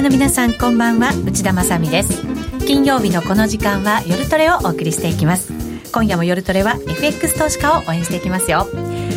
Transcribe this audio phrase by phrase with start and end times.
[0.00, 1.10] ナーの皆さんこんばんは。
[1.26, 2.22] 内田まさです。
[2.64, 5.52] 金曜日のこの時間は夜トレをお送りしていきます。
[5.92, 8.68] 今夜も夜トレは FX 投資家を応援していきますよ。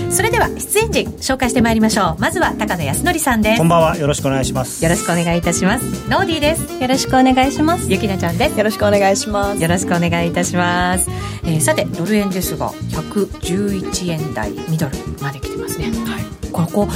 [0.10, 2.20] それでは出演陣紹介してまいりましょう。
[2.20, 3.58] まずは高野康則さんです。
[3.60, 3.98] こんばんは。
[3.98, 4.84] よろしくお願いします。
[4.84, 6.10] よろしくお願いいたします。
[6.10, 6.82] ノーディーです。
[6.82, 7.92] よろしくお願いします。
[7.92, 8.58] ゆきなちゃんです。
[8.58, 9.62] よろしくお願いします。
[9.62, 11.08] よろしくお願いいたします、
[11.44, 15.92] えー、さてドル円ですが111円台ミドルまで来てますね。
[16.08, 16.52] はい。
[16.52, 16.88] ここ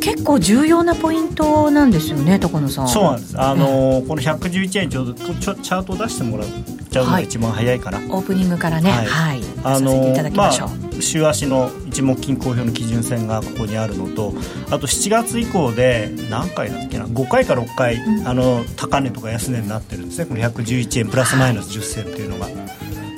[0.00, 2.88] 結構重要なポイントなんですよね高野さん。
[2.88, 3.40] そうなんです。
[3.40, 6.48] あのー、この111円ちょうどちょチャートを出してもらっ
[6.90, 8.90] ちゃうのが一番早いかな、はい、オープニングからね。
[8.90, 14.34] はい、はい、あのー、まあ、週足の一目均衡表の基準線がここにあるのと
[14.70, 20.26] あと7月以降で何回だっけな？5回か6回、うん、あの高値とか安値になってるんですね。
[20.26, 22.48] この111円プラスマイナス10銭っていうのが。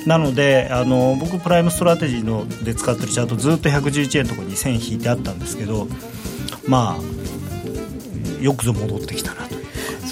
[0.05, 5.87] なのであの僕プライムストラテジーので使ってるチャートずっと111円のところに線引いてあったんですけど
[6.67, 9.55] まあよくぞ戻ってきたなと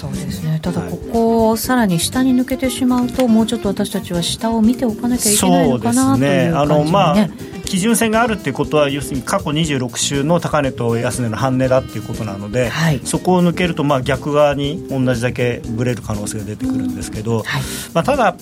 [0.02, 0.58] そうですね。
[0.60, 7.28] ただここをさらに下に抜けてしまうと、もうちょっと私たちは下を見ておかなきゃいけないのかな、ね、という感じ、ね、あのまあ
[7.64, 17.62] 基準線があるっていうことは要するに過去26週の高値と安値の半値だっていうことなので、はい、そこを抜けるとまあ逆側に同じだけぶれる可能性が出てくるんですけど、はい、
[17.94, 18.36] まあ、ただ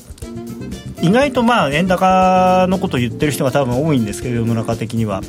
[1.03, 5.21] 意外とまあ円高のことを言ってる人が多分多いんですけど世の中的には。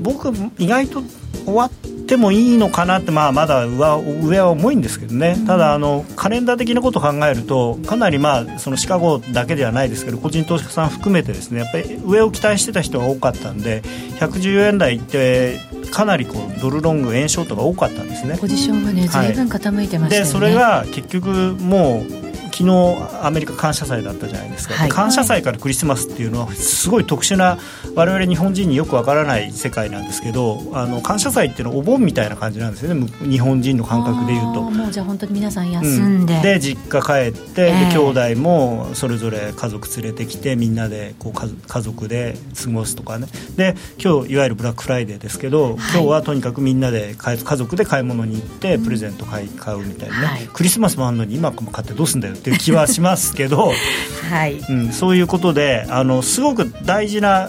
[0.00, 1.02] 僕意外と
[1.44, 13.82] 終わってもいいのかなって、まあ、まだ上上は重いんですけどね、ただあの、カレンダー的なことを考えると、かなり、まあ、そのシカゴだけではないですけど、個人投資家さん含めてですねやっぱり上を期待してた人が多かったんで、
[14.20, 18.38] 114円台って、かなりこうドルロング、円ショートが多かったんですね。
[18.38, 19.32] ポジションがね、ずい。
[19.32, 21.28] ぶん傾いてました、ね、でそれが結局
[21.60, 22.21] もう
[22.52, 27.58] 昨日アメリカ感謝祭だったじゃないですか、はい、感謝祭からクリスマスっていうのはすごい特殊な
[27.94, 33.06] 我々日本人によくわからない世界なんですけどあの感謝祭っていうのはお盆みたいな感じなんですよね。
[33.22, 34.62] 日本人の感覚でいうと。
[34.62, 43.28] もうじゃあ本当に皆さん休んで、うん、で実家帰って、えー、で兄弟もそれぞれ家族連れてきてみんなでこう家族で過ごすとかね。
[43.56, 53.72] で今日いわゆるブラックフライデーですけど、はい、今日はとにかくみんなで家族で買い物に行ってプレゼント買い買うみたいなね、はい、クリスマスもあるのに今も買ってどうすんだよっていう気はしますけど、
[54.30, 54.58] はい。
[54.68, 57.48] うん、そういうことであのすごく大事な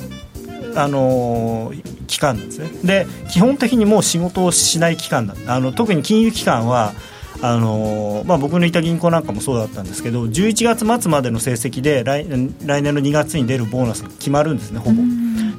[0.75, 1.71] あの
[2.07, 2.69] 期間なんですね。
[2.83, 5.35] で基本的にもう仕事をしない期間だ。
[5.47, 6.93] あの特に金融機関は
[7.41, 12.25] あのまあ、僕のいた銀行なんかもそうだったんですけど11月末までの成績で来
[12.65, 15.01] 来年の2月に出るボーナスが決まるんですねほぼ。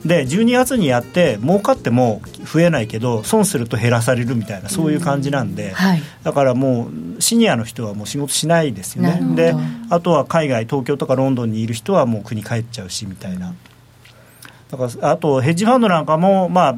[0.05, 9.21] で12月にやって儲かっても増えないけど損すると減らされるみたいなそういう感じなんで、はい、だからもうシニアの人はもう仕事しないですよね。
[9.35, 9.55] で
[9.89, 13.55] あとは海外東京とかロンドンにいる人はもう国帰っちゃうしみたいな。
[14.71, 16.77] だからあとヘッジファンドなんかもまあ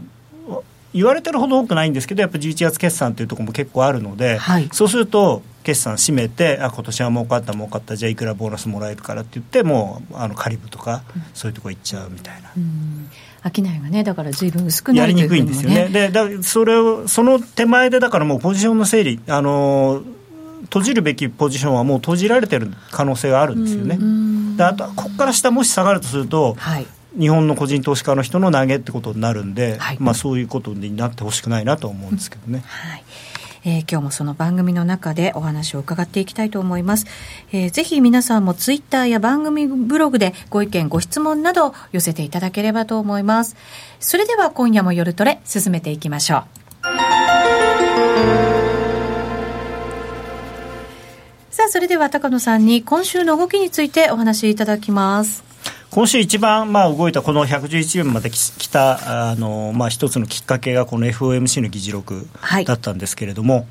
[0.97, 11.03] 言われてるほど多くないんですけどやっぱ11月決算というところも結構あるので、はい、そうすると決算締めてあ今年は儲かった儲かったじゃあいくらボーナスもらえるからって言ってもうあのカリブとか、
[11.35, 12.51] そういうとこ行っちゃうみたいな。
[13.55, 15.89] 商いがねだから随分薄くなる、ね、やりにくいんですよね。
[15.89, 20.03] でだそれをその手前でだからもうポジションの整理あの
[20.63, 23.99] 閉じるべきポジションはもう閉じられてる可能性があるんですよね。
[24.57, 26.87] であとここから下もし下がるとすると、はい、
[27.19, 32.63] 日本の個人投資家の人の投げってことになるんで、はい、まあ、そういうことになってほしくないなと思うんですけどね。
[32.67, 33.05] はい。
[33.65, 37.07] えー、今日もその番組の中でお話を伺っていきたいと思います、
[37.51, 43.57] えー、ぜひ皆さんもツイッターや番組ブログでご意見ご質問など寄せていただければと思います。
[43.99, 46.45] それでは今夜も夜トレ進めていきましょう。
[51.51, 55.46] さあそれでは高野さんに今週の動きについてお話しいただきます
[55.97, 62.27] 今週一番まあ動いたこの111円まで来たあの、まあ、一つのきっかけがこの FOMC の議事録
[62.67, 63.67] だったんですけれども、はい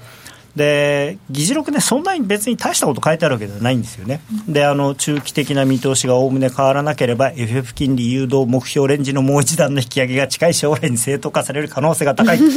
[0.55, 12.47] で議事録ね、そんなに別に大したこと書いてあるわけではないんですよね、であの中期的な見通しがおおむね変わらなければ、FF 金利誘導目標レンジのもう一段の引き上げが近い将来に正当化される可能性が高い、 はい、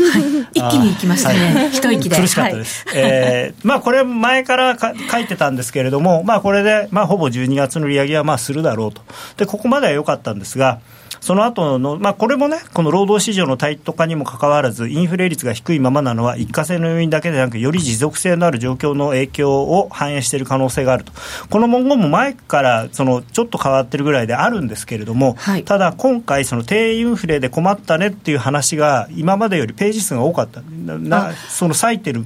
[0.54, 2.16] 一気にいきましたね、はい、一息で。
[2.16, 9.02] 苦しかったです、はい、えー、まあ、これ、前からか書いてたんですけれども、まあ、これで、まあ、ほぼ12月の利上げはまあするだろうと、
[9.36, 10.78] でここまでは良かったんですが、
[11.20, 21.12] その後の、まあ、これもね、この労働市場のタイト化にもかかわらず、インフレ率が低いままなのは、一過性の要因だけでなく、より持続性のある状況の影響を反映している可能性があると、
[21.50, 32.24] この文言も前からそのちょっと変わってるぐらいであるんですけれども、はい、ただ、今回、その低インフレで困ったねっていう話が、今までよりページ数が多かった、なその割いてる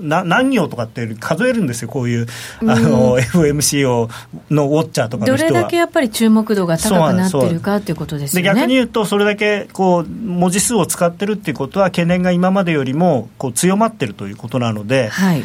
[0.00, 2.26] な何行とかって数えるんですよ、こういう
[2.60, 4.08] あの、FMCO
[4.50, 8.46] のウォッチャーとかどれだけやっぱり注目度が高くなってるかっていうことですよね。
[8.46, 15.44] 逆に言うと、それだけこう文字数を使ってるっていうことは、懸念が今までよりもこう強まってるということなので、はい、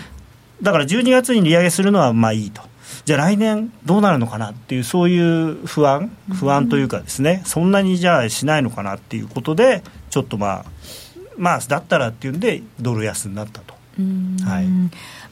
[0.62, 2.62] だから12月に利上げするのはまあいいと。
[3.06, 10.66] じゃあ来年どうなるのかなっていうそういう不安不安というかですね、そんなにじゃあしないのかなっていうことでちょっとまあ
[11.38, 13.81] まあだったらっていうんでドル安になったと。
[13.98, 14.68] はい。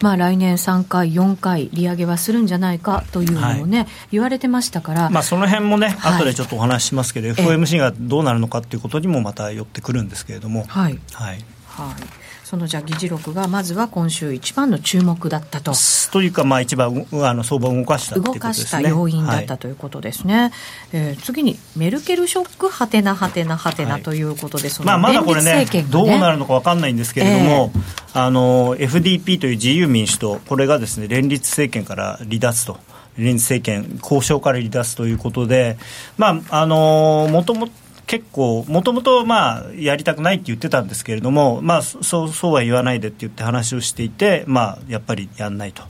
[0.01, 10.65] まあ、来年3回、4回、利上げはするんじゃないかというのをね、はい、言われてましたから、まあ、その辺もね、はい、後でちょっとお話ししますけど、FOMC がどうなるのかということにもまた寄ってくるんですけれども。
[10.67, 15.73] はい、はい、はいそのじゃ議事録がまずは今週一番の注目だったと。
[16.11, 20.51] というか、まあ、一番あの相場を動かした、ね、動かした要因だったということですね、はい、
[20.93, 32.79] えー、次にメルケルショックはてなはてなはてなということで、その、まあ、まだこれね、ね、どうなるのか分かんないんですけれども、えー、あの FDP という自由民主党これがですね連立政権から離脱と。
[33.15, 35.77] 連立政権交渉から離脱ということで、
[36.17, 37.73] まああのもともと
[38.09, 45.83] 結構、もともとまあやりたくないって言ってたんですけれども、まあ、そうそうは言わないでって言って話をしていて、まあ、やっぱりやんないと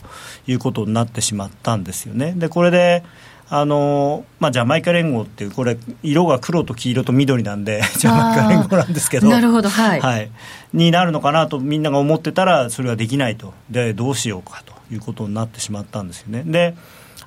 [0.45, 2.33] いうことになってしまったんですよね。
[2.35, 3.05] でこれで
[3.49, 10.29] あのまあ、ジャマイカ連合っていう、これ、色が黒と黄色と緑なんで、ジャマイカ連合なんですけど、なるほど、はい、はい、
[10.73, 16.43] になるのかなとみんなが思ってたら、それはできないと、でどうしようかということになってしまったんですよね。
[16.45, 16.75] で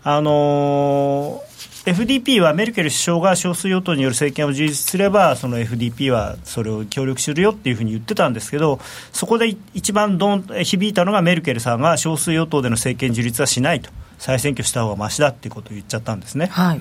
[0.05, 1.43] あの
[1.85, 8.79] FDP はメルケル首相が少数与党による政権を樹立すればその FDP はそれを協力するよっていうふうに言ってたんですけど
[9.13, 16.47] そこで一番どん響いたのがメルケルさんが少数与党での政権樹立はしないと再選挙した方がましだっていうことを言っちゃったんですね。
[16.47, 16.81] はい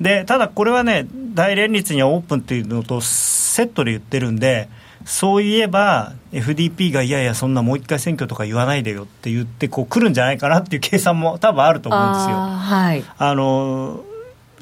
[0.00, 4.70] でただ、これはね大連立にはオープンっていうのとセットで言ってるんで
[5.04, 12.36] そういえば FDP がいやいやそんなもう一回選挙とか言わないでよって言ってこう来るんじゃないかなっていう計算も多分あると思うんですよ。
[12.36, 14.04] はい、あの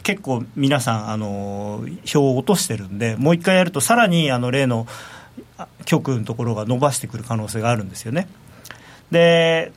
[0.09, 4.87] 結構皆さんあの票を落としてるんでもう一回やるとさらにあの例の
[5.85, 8.27] 極右のところが伸ばしてくる可能性があるんですよね。
[9.11, 9.71] で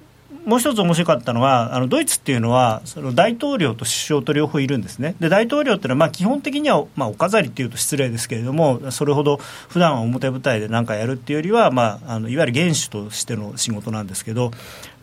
[0.46, 14.52] もう一つ面白かったのはあのドイツっていうのはその大統領と首相と両方いるんですねで大統領っていうのはまあ基本的には、まあ、お飾りっていうと失礼ですけれどもそれほど普段は表舞台で何かやるっていうよりは、まあ、あのいわゆる元首としての仕事なんですけど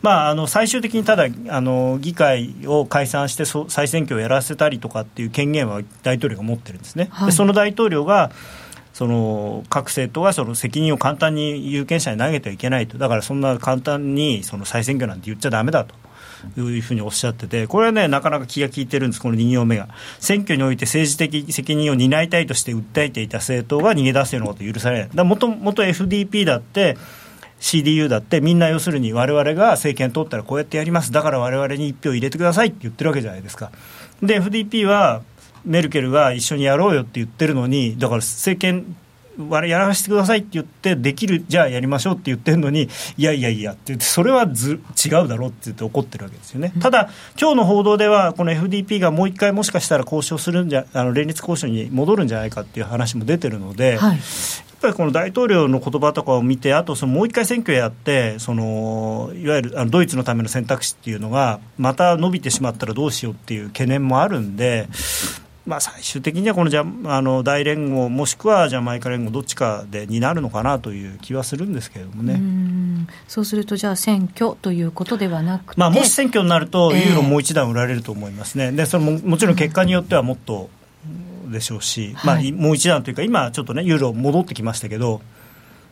[0.02, 7.08] まあ、あの最終的にただあの議会を解散して再選挙をやらせたりとかっていう権限は大統領が持ってるんですね。
[7.10, 8.30] はい、でその大統領が
[8.92, 15.94] その各政党がその責任を簡単に有権者に投げてはいけないと、だからそんな簡単にその再選挙なんて言っちゃだめだと。
[16.56, 19.88] いうふうにおっしゃってて、これはね、なかなか気が利いてるんです、この2行目が。
[20.20, 25.08] 選挙において政治的責任を担いたいとして訴えていた政党が逃げ出すようなこと許されない。
[25.12, 26.96] だもともと FDP だって、
[27.60, 31.12] CDU だってみんな要するに我々が政権取ったらこうやってやります。
[31.12, 33.70] だから我々に1票入れてくださいって言ってるわけじゃないですか。
[34.22, 35.22] で FDP は
[35.64, 38.96] メルケルが一緒にやろうよって言ってるのにだから政権
[39.38, 47.10] やらせてくださいって言ってできるじゃあやりましょうって言ってるのにいやいやいやって言ってそれはず違うだろうって言って怒ってるわけですよね、ただ
[47.40, 54.20] 今日の報道ではこの FDP がもう一回もしかしたら交渉するんじゃあの連立交渉に戻るんじゃないかっていう話も出てるので、はい、っ
[54.80, 64.88] ぱりこの大統領の言葉とかを見て、あとそのもう一回選挙やって、そのいわゆるあのドイツのための選択肢っていうのが、また伸びてしまったらどうしようっていう懸念もあるんで、
[65.68, 73.06] まあ、最終的にはこのじゃあの大連合、もしくはジャマイカ連合、どっちかでになるのかなという気はするんですけれどもね。
[73.28, 80.70] そうすると、じゃあ選挙ということではなくまあ、もし選挙になると、ユーロもう一段売られると思いますね、えー、でそれももちろん結果によってはもっと
[81.50, 85.20] でしょうし、はい、まあ、もう一段というか、今、ちょっとね、ユーロ戻ってきましたけど、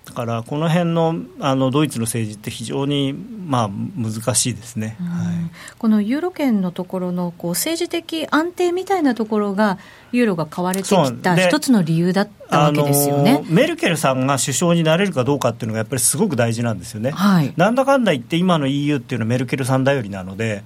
[0.07, 5.37] だからこの辺のあのドイツの政治って非常にまあ難しいですね、はい、
[5.79, 9.79] このユーロ圏のところのこう政治的安定みたいなところが
[10.13, 13.45] ユーロが買われてきた一つの理由だったわけですよね。
[13.49, 20.63] メルケルさんが首相になれるかどうかっていうのがやっぱりすごく大事なんですよね、はい、なんだかんだ言って今の EU っていうのはメルケルさん頼りなので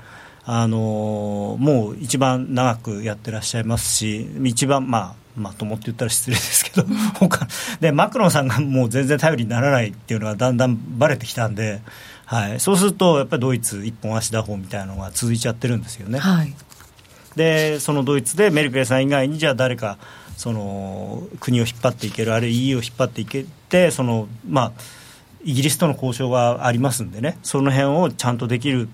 [0.53, 7.47] あのもう一番長くやってらっしゃいますし一番まあまともって言ったら失礼ですけど、 他
[7.79, 11.81] でマクロンさんがもう全然頼りにならないっていうのがだんだんばれてきたんで、
[12.27, 16.19] はい、そうするとやっぱりドイツ一本足打法みたいなのが続いちゃってるんですよね。
[16.19, 16.53] はい、
[17.37, 19.99] でそのドイツでメルケルさん以外にじゃあ誰か
[20.37, 24.73] その国を引っ張っていけるあるいは EU を引っ張っていけてそのまあ
[25.45, 27.39] イギリスとの交渉がありますんでね。
[27.43, 28.89] その辺をちゃんとできる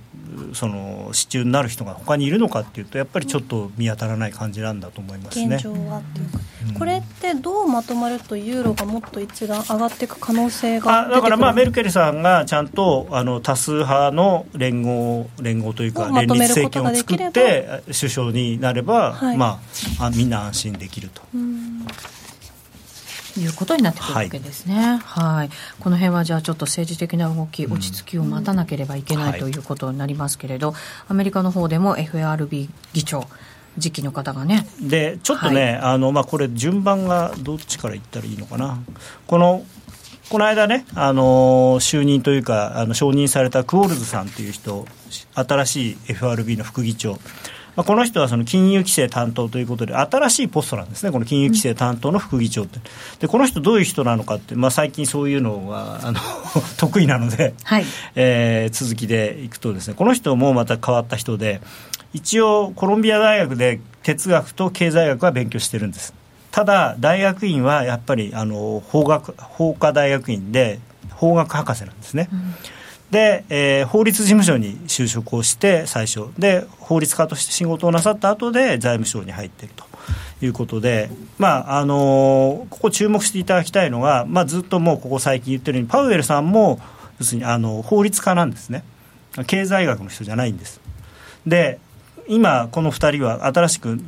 [0.53, 5.57] その支柱になる人が他にいるのかっていうとやっぱりちょっと見当たらない感じなんだと思いますね。
[5.57, 6.39] 現状はっていうか、
[6.69, 19.61] うん、これってどうまとまるとユーロがもっと一段上がっていく可能性がだからまあメルケルさんがちゃんとあの多数派の連合連合というか連立政権を作って首相になれば、はい、ま
[20.01, 21.23] あみんな安心できると。
[23.41, 25.51] いうことになってくるわけですね、はい、はい、
[25.81, 30.75] この辺はじゃあちょっと政治的な動き、落ち着きを待たなければいけない、うん、ということになりますけれど、
[31.09, 33.27] アメリカの方でも FRB 議長、
[33.79, 34.67] 時期の方がね。
[34.81, 38.79] でちょっとね、はい、あのまあ、これ、順番がどっちから言ったらいいのかな、
[39.27, 39.65] この
[40.29, 44.87] この間ね、あの就任というか、あの承認されたクオールズさんという人、
[45.35, 47.19] 新しい FRB の副議長。
[47.77, 52.81] まあ、この人はその金融規制担当ということで、新しいポストなんですね、この金融規制担当の副議長って、
[53.21, 56.19] でこの人、どういう人なのかって、まあ、最近そういうのはあの
[56.79, 61.61] 得意なので、はいえー、続きでいくとですね、この人もまた変わった人で、
[62.15, 66.15] 一応、コロンビア大学で哲学と経済学は勉強してるんです。
[66.51, 70.81] ただ、大学院はやっぱりあの法学法科大学院で
[71.11, 72.31] 法学博士なんですね。
[72.33, 72.55] うん
[73.11, 76.29] で、えー、法律事務所に就職をして最初。
[76.39, 79.85] で法律家として仕事をなさった後で財務省に入っていると。
[80.43, 81.09] いうことで、
[81.39, 86.79] まああのー、ここ注目していただきたいのが、まあ、ずっともうここ最近言ってるようにパウエルさんも
[87.19, 88.85] 要するにあの法律家なんですね。
[89.47, 90.81] 経済学の人じゃないんです。
[91.47, 91.79] で
[92.29, 93.99] 今この2人は新しく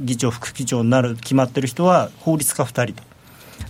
[0.00, 3.08] 議長副議長になる決まってる人は法律家2人と。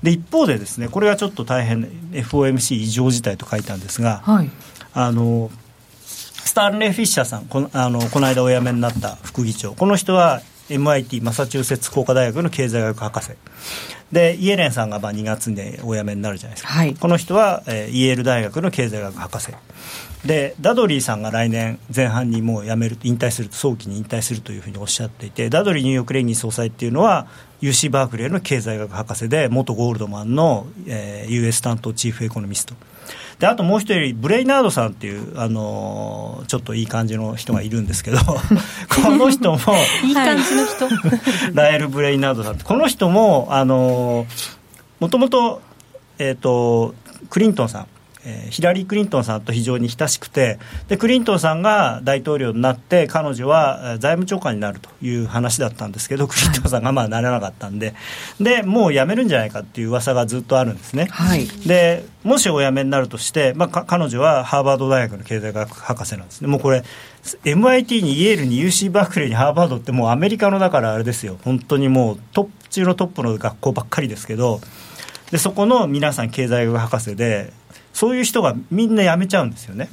[0.02, 4.50] で一方でですねこれはちょっと大変 FOMC 異常事態と書いたんですが、はい、
[4.98, 5.48] あの
[6.02, 9.72] スタンレー・フィッシャーさんこのあのこの間お辞めになった副議長。
[9.74, 13.30] この人は MIT マサチューセッツ工科大学の経済学博士。
[14.10, 19.52] でイエレンさんがまあ2月にお辞めになるじゃないですか、はい、この人は、えー、イェール大学の経済学博士。
[20.24, 27.28] でダドリーさんが来年前半にもう辞める引退する早期に引退するというふうにおっしゃっていてダドリーニューヨーク連銀総裁っていうのは
[27.60, 32.74] UC バークレーの経済学博士で元ゴールドマンの、えー、US 担当チーフエコノミスト
[33.38, 39.58] であともう一人ブレイナードさんっていうあのちょっといい感じの人がいるんですけど この人も
[40.04, 40.88] いい感じの人？
[41.54, 44.26] ラエル・ブレイナードさんこの人もあの
[44.98, 45.62] もともと,、
[46.18, 46.94] えーと
[47.30, 47.86] クリントンさん
[48.24, 50.58] えー、ヒラリー・クリントンさんと非常に親しくて
[50.88, 57.94] でクリントンさんが大統領になって彼女は財務長官になるという話だったんですけどクリントンさんがまあなれなかったんで。
[58.40, 61.06] でもう辞めるんじゃないかっていう噂がずっとあるんですね。
[61.10, 66.48] はい、でもしお辞めになるとして、まあ、彼女はハーバード大学の経済学博士なんですね。
[66.48, 66.84] もうこれ
[67.44, 71.38] MIT にイェールに UC バークレーにハーバードってもうアメリカのだからあれですよ。
[71.44, 74.60] 本当にもうトップ中のトップの学校ばっかりですけど。
[75.30, 77.52] でそこの皆さん経済学博士で
[77.98, 79.88] そういう人がみんな辞めちゃうんですよね、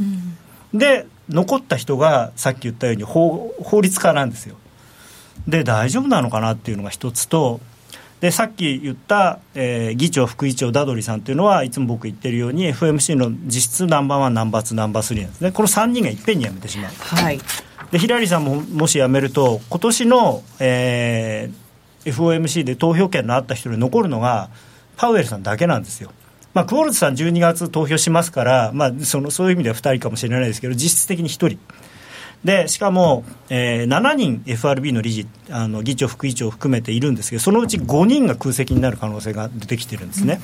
[0.71, 4.57] うん、で残った人がさっき言ったように法法律家なんですよ。
[5.47, 7.59] で大丈夫なのかなっていうのが一つと
[8.21, 15.51] でさっき言った、えー、議長副議長ダドリさんっていうのはいつも僕言ってるように FMC の実質ナンバーワンナンバーツーナンバースリーなんですね。
[15.51, 17.39] この3人がいっぺんに辞めてしまう、はい、
[17.89, 24.51] でヒラリーさんももし辞めると今年の、えー、FOMC で投票権のあった人に残るのが
[24.95, 26.11] パウエルさんだけなんですよ
[26.55, 31.59] まあ、クオルズさん12月投票しますから、まあ、そのそういう意味では2人かもしれないですけど実質的に1人
[32.45, 40.39] でしかも、えー、7人 FRB の理事あの議長副議長を含めているんですけどそのうち5人が空席になる可能性が出てきてるんですね。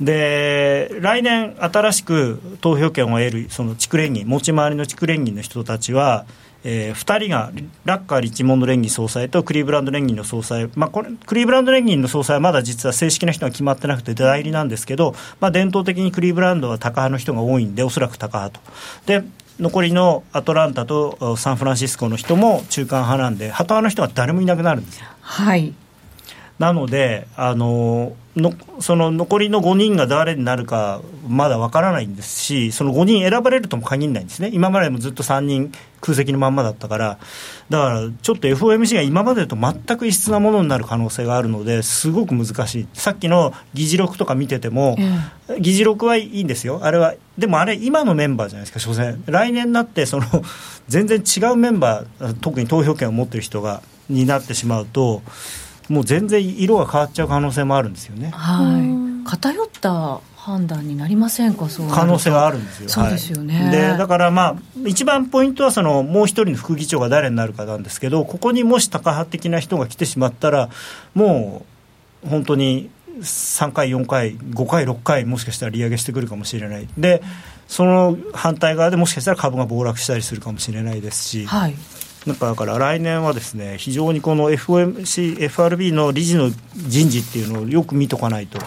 [0.00, 6.24] で来年新しく投票権を得るその地区連議持ち回りの地区連議の人たちは
[6.64, 7.50] えー、2人が
[7.84, 18.60] ラッカー・リッチモンド連銀総裁とクリーブランド連銀の総裁、まあ、これクリーブランド連銀の総裁はまだ実は正式な人が決まってなくて代理なんですけど、まあ、伝統的にクリーブランドはタカ派の人が多いんでおそらくタカ派
[19.06, 19.20] と。
[19.20, 19.24] で
[19.58, 25.06] 残りのアトランタとサンフランシスコの人も中間派なんでハト派の人は誰もいなくなるんですよ。
[25.20, 25.74] はい。
[26.60, 34.50] なのであののその残りの5人が誰になるかまだわからないんですしその5人選ばれるとも限らないんですね。
[34.52, 37.18] 今までもずっと3人空席のまんまだったから。
[37.70, 42.86] だからちょっと FOMC が今までと全く異質なものになる可能性があるのですごく難しい。
[42.92, 44.96] さっきの議事録とか見てても、
[45.48, 46.80] うん、議事録はいいんですよ。
[46.82, 49.22] あれはでもあれ今のメンバーじゃないですか所詮。
[49.24, 50.26] 来年になってその
[50.88, 55.22] 全然違うメンバー特に投票権を持ってる人がになってしまうと
[55.90, 58.30] もう全然色が変わっちゃう可能性もあるんですよね。
[58.32, 58.78] は
[59.26, 59.28] い。
[59.28, 61.68] 偏った判断になりませんか？
[61.68, 62.88] そう可能性があるんですよ。
[62.88, 64.56] そうですよね、はい、でだからまあ
[64.86, 70.70] 一番ポイントはそのもう一人の副議長が誰になるかなんですけどここにもしタカ派的な人が来てしまったら
[71.14, 71.66] も
[72.24, 72.88] う本当に
[73.20, 76.88] 3回4回5回6回もしかしたら利上げしてくるかもしれない。
[76.96, 77.22] で
[77.68, 81.74] その反対側でもしかしたら株が暴落したりするかもしれないですし、はい、
[82.26, 88.58] だから来年はですね非常にこの FOMC、FRB の理事の人事っていうのをよく見とかないと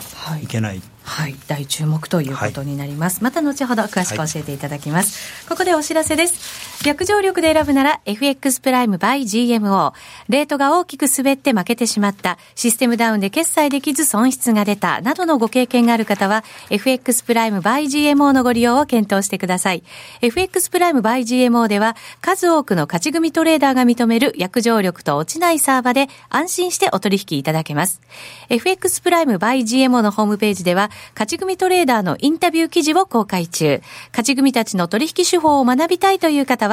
[0.41, 0.47] い。
[0.47, 0.81] けない。
[1.03, 9.93] はい、はい、大注目ということになります、はい、また後ほど詳しく教えていただきます、はい、ここでお知らせです約定力で選ぶなら FX プライム by GMO。
[10.27, 19.83] レートが大きく滑って負けてしまった、システムダウンで決済できず損失が出た、などのご経験がある方は、FX プライム by GMO のご利用を検討してください。
[20.21, 28.01] FX プライム by GMO では、数多くの勝ち組トレーダーが認める約定力と落ちないサーバで安心してお取引いただけます。
[28.49, 33.81] FX プライム by GMO のホームページでは、勝ち組トレーダーのインタビュー記事を公開中。
[34.09, 36.72] 勝ち組たちの取引手法を学びたいという方は、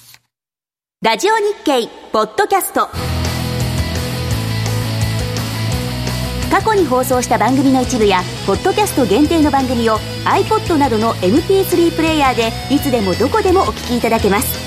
[1.03, 2.87] ラジオ日経ポッドキャスト。
[6.51, 14.59] 過去に放送した番組の一部やポッドキャスト限定の番組を iPod などの MP3 プレイヤーでいつでもどこでもお聞きいただけます。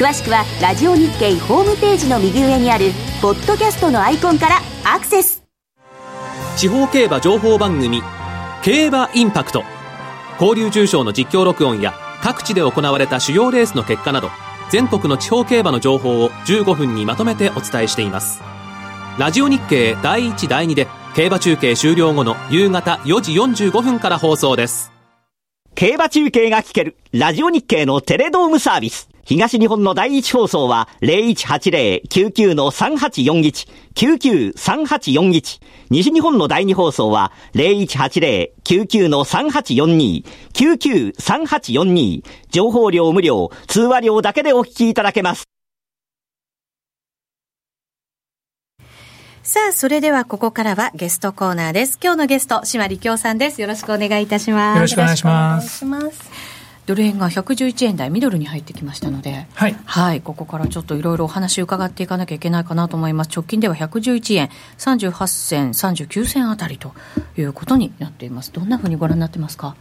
[0.00, 5.42] 詳しくはラジオ日経ホームページの右上にあるポッドキャストのアイコンからアクセス。
[6.56, 8.02] 地方競馬情報番組
[8.62, 9.64] 競馬インパクト。
[10.40, 11.92] 交流重賞の実況録音や
[12.22, 14.30] 各地で行われた主要レースの結果など
[14.70, 18.42] 全国の地方競馬の情報を15分にまとめてお伝えしています。
[19.18, 24.92] ラジオ日経第1第2で競馬中継終了後の夕方4時45分から放送です。
[25.74, 29.08] 競馬中継が聞けるラジオ日経のテレドームサービス。
[29.26, 35.60] 東日本の第一放送は0180-99-3841、99-3841。
[35.90, 42.22] 西日本の第二放送は0180-99-3842、99-3842。
[42.50, 45.48] 情報量無料、通話料だけでお聞きいただけます。
[49.42, 51.98] さあ、それではここからはゲストコーナーです。
[52.00, 53.60] 今日のゲスト、島利京さんです。
[53.60, 54.76] よろしくお願いいたします。
[54.76, 55.84] よろしくお願いします。
[56.86, 63.30] ドル円が111円台ミドルに入ってきましたので、はい、はい、ここからちょっといろいろお話伺っていかなきゃいけないかなと思います。
[63.34, 66.94] 直近では111円38銭、39銭あたりと
[67.36, 68.52] いうことになっています。
[68.52, 69.74] どんなふうにご覧になってますか？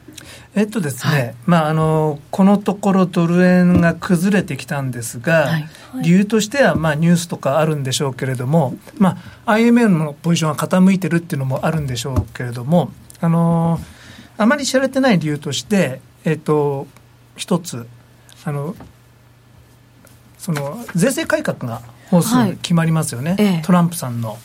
[0.56, 5.68] えっとですね、はい、まああのこのところドル円が崩れてきたんですが、はい、
[6.02, 12.92] 理由としてはまあニュースとかあるんでしょうけれども、まあ IMF のポジションが傾いてるっていうのもあるんでしょうけれども、
[13.22, 13.80] あの
[14.38, 16.02] あまり知られてない理由として。
[16.26, 16.88] えっと、
[17.36, 17.88] 一つ
[18.44, 18.76] あの
[20.38, 24.38] その税制改革が法数決まりますよね、はいトランプさんの。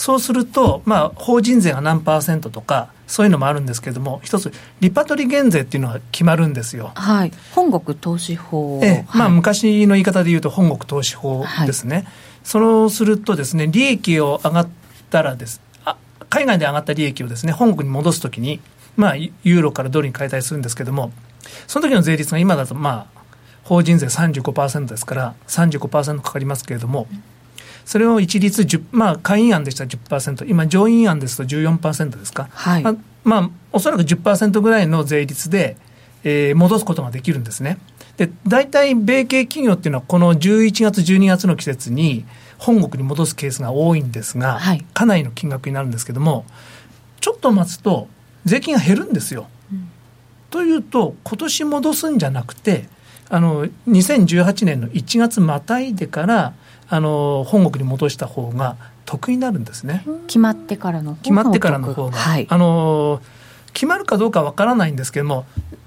[0.00, 6.92] そうすると、まあ、法人税が何パーセントとか、そういうのもあるんですけれども、一つ、リパトリ減税っていうのが決まるんですよ。
[6.94, 9.06] はい、本国投資法、ええ。
[9.14, 12.06] まあ、昔の言い方で言うと、本国投資法ですね、はい、
[12.44, 14.68] そうするとですね、利益を上がっ
[15.10, 15.60] たらです。
[15.84, 15.98] あ、
[16.30, 18.58] 海外で上がった利益をですね、本国に戻すときに、
[18.96, 21.12] まあ、ユーロからドルに変えたりするんですけども、
[21.66, 23.20] その時の税率が今だと、まあ、
[23.64, 27.06] 法人税35%ですから、35%かかりますけれども、
[27.84, 32.82] それを一律10、まあ、下院案でしたら10%、今、上院案ですと14%ですか、はい。
[32.82, 35.76] まあ、まあ、おそらく10%ぐらいの税率で、
[36.24, 37.78] えー、戻すことができるんですね。
[38.16, 42.24] で、大体、米系企業っていうのは、この11月、12月の季節に、
[42.58, 46.44] 本国に戻すケースが多いんですが、はい、かなりの金額になるんですけども、
[47.20, 48.08] ちょっと待つと、
[48.44, 49.48] 税金が減るんですよ。
[49.72, 49.90] うん、
[50.50, 52.88] というと今年戻すんじゃなくて
[53.28, 56.54] あの2018年の1月またいでから
[56.88, 60.04] あの本国に戻した方が得になるんですね。
[60.26, 63.22] 決まってからの決まってからの方が、はい、あの
[63.72, 65.46] 決まるかどうかわからないんですけども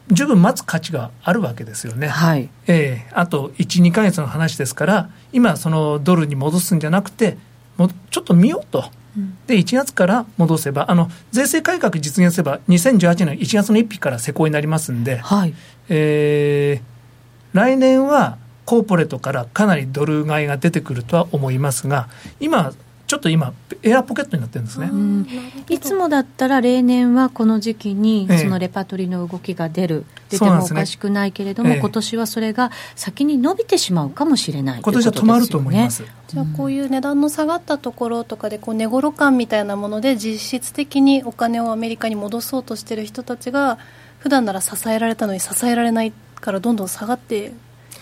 [0.09, 2.07] 十分待つ価値があるわけですよね。
[2.07, 7.37] はい、えー、あと12か月の話ですから今そのドルに戻すんじゃなくて
[7.77, 8.85] もうちょっと見ようと。
[9.47, 15.53] で1月から戻せばあの税制改革実現すれば2018年1月の1日から施行になりますんで、はい。
[15.89, 22.07] えー、来年はコーポレートからかなりドル買いが出てくるとは思いますが
[22.39, 22.73] 今
[23.05, 24.89] ちょっと今、エアポケットになってるんですね、
[25.69, 36.03] いつもだったら、例年はこの時期に、そのレパートリーの動きが出る、出てもおかしくないけれども、ねええ、今年はそれが先に伸びてしまうかもしれない、今年は止まると思います。
[36.27, 43.77] じゃあ、こういう値段の下がったところとかで、こう値頃感みたいなもので、実質的にお金をアメリカに戻そうとしている人たちが、
[44.19, 47.51] 普段なら支えられたのに支えられないから、どんどん下がって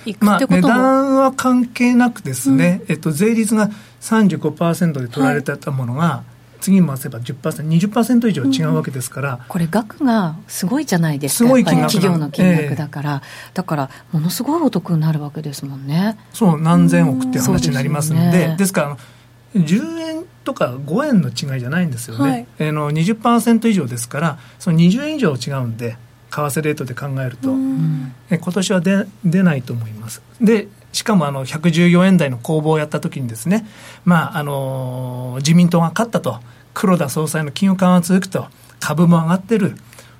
[0.06, 3.70] いくってことも、まあ、値段は関係なくですね、うん、えっと、税率が
[4.02, 6.24] 35%で取られてたものが、は
[6.60, 16.18] い、次に回せば10%、20%以上違うわけですから、うん、これ、額がすごいじゃないですか、すごい金額企業の金額だから、えー、だから、ものすごいお得になるわけですもんね。
[16.34, 18.32] そう、何千億っていう話になりますんで、うん。
[18.32, 18.98] でね、ですから、
[19.56, 25.98] 10円とか5円の違いじゃないんですよね、はい、えー、の20%以上ですから、その20円以上違うんで、
[26.32, 27.52] 為替レートで考えると、
[28.30, 30.22] え今年は出出ないと思います。
[30.40, 33.66] でしかもあの114円台の攻防をやったときにですね、
[34.06, 36.40] まああの自民党が勝ったと、
[36.74, 38.48] 黒田総裁の金融緩和続くと、
[38.80, 39.76] 株も上がってる、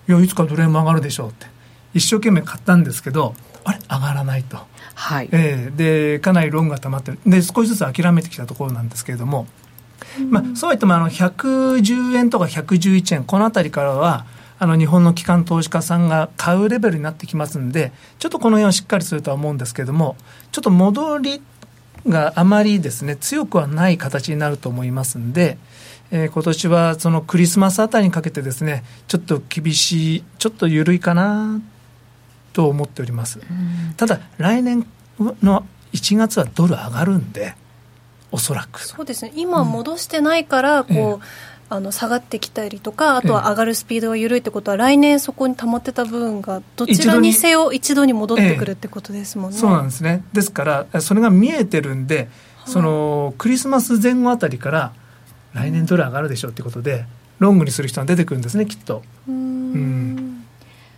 [0.08, 1.48] いや、いつかドル円も上がるでしょうって、
[1.94, 4.58] 一生懸命買ったんですけど、あれ、上がらないと。
[4.96, 5.30] はい。
[5.32, 7.20] えー、でかなりロングが溜まってる。
[7.26, 9.48] で少しずつ諦めてきたところなんですけれども、
[10.30, 14.26] まあ、そうは言ってもあの110円とか111円この辺りからは
[14.62, 20.16] あの日本の機関投資家さんが買うレベルになってきますんで、ちょっとこの辺はしっかりするとは思うんですけれども、
[20.52, 21.42] ちょっと戻り
[22.08, 25.58] があまりですね、強くはない形になると思いますんで、
[26.12, 31.60] えー、今年はそのクリスマスあたりにかけてですね、ちょっと厳しい、ちょっと緩いかな
[32.54, 33.40] と思っております。
[33.98, 34.86] ただ、来年
[35.42, 37.56] の1月はドル上がるんで、
[38.32, 38.80] おそらく。
[38.80, 49.58] そうですね、今戻してないから、こう、えーあの下がってきたりとか、あとは上がるスピードが緩いってことは、来年そこに溜まってた部分が、どちらにせよ一度に戻ってくるってことですもんね。
[49.58, 50.22] そうなんですね。
[50.34, 52.28] ですから、それが見えてるんで、
[52.66, 54.92] そのクリスマス前後あたりから、
[55.54, 57.06] 来年ドル上がるでしょうってことで、
[57.40, 59.02] ロングにする人が出てくるんですね、きっと。
[59.30, 59.38] うんう
[59.78, 60.46] ん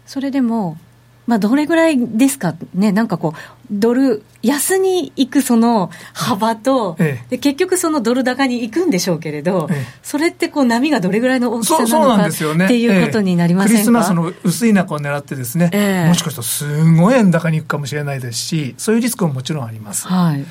[0.07, 0.77] それでも
[1.25, 2.53] まあ、どれぐらいですか？
[2.73, 3.39] ね、なんかこう、
[3.71, 20.07] ドル安に行くその幅と、ええ、で結局、そのドル高に行くんでしょうけれど、え、それってこう波がどれぐらいの大きさなのかっていうことになりませんか、クリスマスの薄い中を狙ってですね、もしかしたらすごい円高に行くかもしれないですし、そういうリスクももちろんあります。
[20.07, 20.45] はい。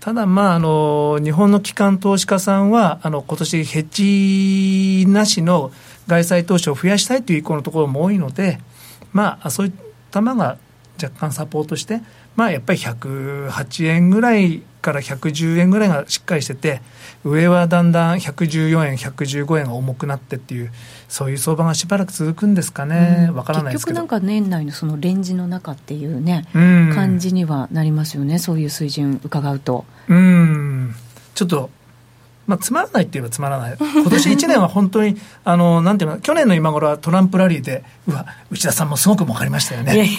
[0.00, 3.86] ただ、まあ、あの日本の機関投資家さんは、あの今年ヘッ
[5.04, 5.72] ジなしの
[6.06, 8.60] 外債投資を増やしたいという意向のところも多いので、
[9.12, 9.85] まあ、そういった
[10.16, 10.58] 玉が
[11.02, 12.00] 若干サポートして、
[12.36, 16.80] まあ、やっぱり108円ぐらいから110円ぐらいがしっかりしてて
[17.24, 20.72] 上はだんだん114円115円が重くなってっていう
[21.08, 29.84] そういう相場がしばらく続くんですかね、わ、うん、からない結局なんか年内のそのレンジの中っていうね、うん、感じにはなりますよねそういう水準伺うと。
[30.08, 30.94] うん。
[31.34, 31.70] ちょっと
[32.46, 39.94] まあ、つまらないって言えばつまらない、今年1年は本当に、 あのなんていうの、去年の今頃はトランプラリーで、うわ、内田さんもすごく儲かりましたよね。
[39.94, 40.18] いやい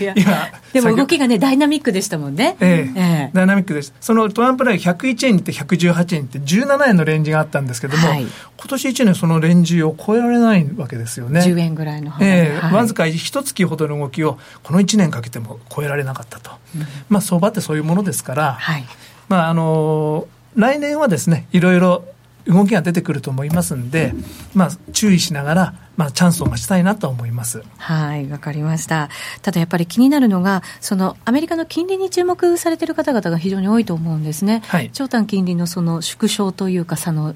[0.00, 2.56] やいや でも動きがね、ダイナミックでしたもんね。
[2.60, 3.94] ええええ、ダイナミックでした。
[4.00, 8.30] そのトランプラリー101円に行って118円に行って17円のレンジがあったんですけども、はい、今
[8.68, 11.40] 年1年そのレンジを超えられないわけですよね。
[11.40, 16.50] 10円ぐらいの幅、ええはい、わずか一月ほどの動きを、この1年かけても超えられなかったと。
[16.76, 18.84] うん、まあ、相場ってそういうものですから、はい、
[19.28, 22.04] まあ、あの来年はですね、いろいろ
[22.46, 24.12] 動きが出てくると思いますんで、
[24.54, 27.62] まあ、注意しながら、まあ、チャンスを待ちたいなと思います。
[27.78, 29.08] はいわかりました。
[29.42, 37.34] ただやっぱり気になるのがそのアメリカの金利に注目されている方々が非常に多いと思うんですね、はい、長短金利のその縮小というかその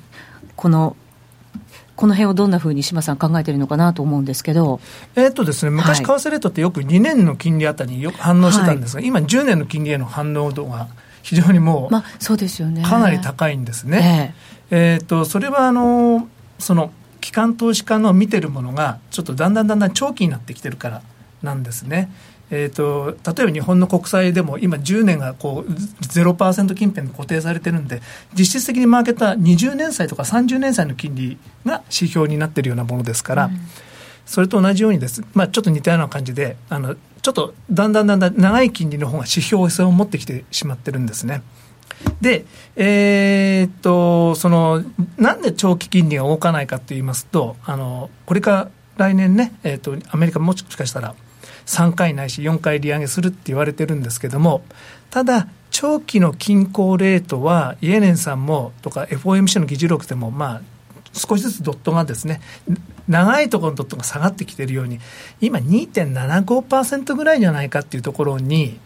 [0.57, 0.97] この
[1.95, 4.79] この辺をどんなふうに島さん考えているのかなと思うんですけど、
[5.17, 10.87] えっとですね、昔、為替レートってよく2年の金利あたりによく反応してたんですが、はい、今、10年の金利への反応度が
[11.29, 14.35] 非常にもう、まあ、そうですよねかなり高いんですね。
[14.71, 16.27] えーえーと、それはあの
[16.59, 21.03] その機関投資家の見てるものがちょっとだんだんだんだん長期になってきてるから
[21.43, 22.11] なんですね。
[22.51, 28.01] えーと、例えば日本の国債でも今10年がこう0%近辺で固定されてるんで
[28.33, 31.37] 実質的にマーケットは20年債とか30年債の金利
[31.67, 33.61] が指標になってるようなものですから、うん、
[34.25, 41.43] それと同じようにです、まあ、ちょっと似たような感じであのちょっとだんだんだんだん長い金利の方が指標性を持ってきてしまってるんですね。
[42.21, 42.45] で、
[42.77, 44.85] えー、っと、その、
[45.17, 51.15] なんで長期金利が動かないかと言いますと、あの、これから来年ね、えー、っと、アメリカもしかしたら
[51.67, 54.63] 3回ないし4回利上げするって言われてるんですけども、
[55.11, 60.63] ただ、長期の均衡レートは、イエレンさんも、とか FOMC の議事録でも、まあ、
[61.13, 62.41] 少しずつドットがですね、
[63.09, 65.01] 長いところのドットが下がってきているように、
[65.41, 68.79] 今2.75%ぐらいじゃないかっていうところに、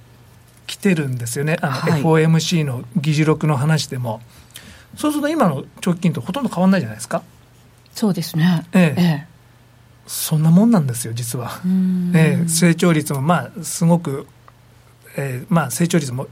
[0.66, 4.20] 来てるんですよね、あの、はい、FOMC の議事録の話でも。
[4.96, 7.22] そうすると今の長期金とほとんど変わらないじゃないですか。
[7.94, 8.66] そうですね。
[8.72, 9.00] ええ。
[9.00, 9.26] ええ、
[10.06, 11.60] そんなもんなんですよ、実は。
[12.14, 14.26] ええ、成長率もまあ、すごく、
[15.16, 16.26] えー、まあ、成長率も、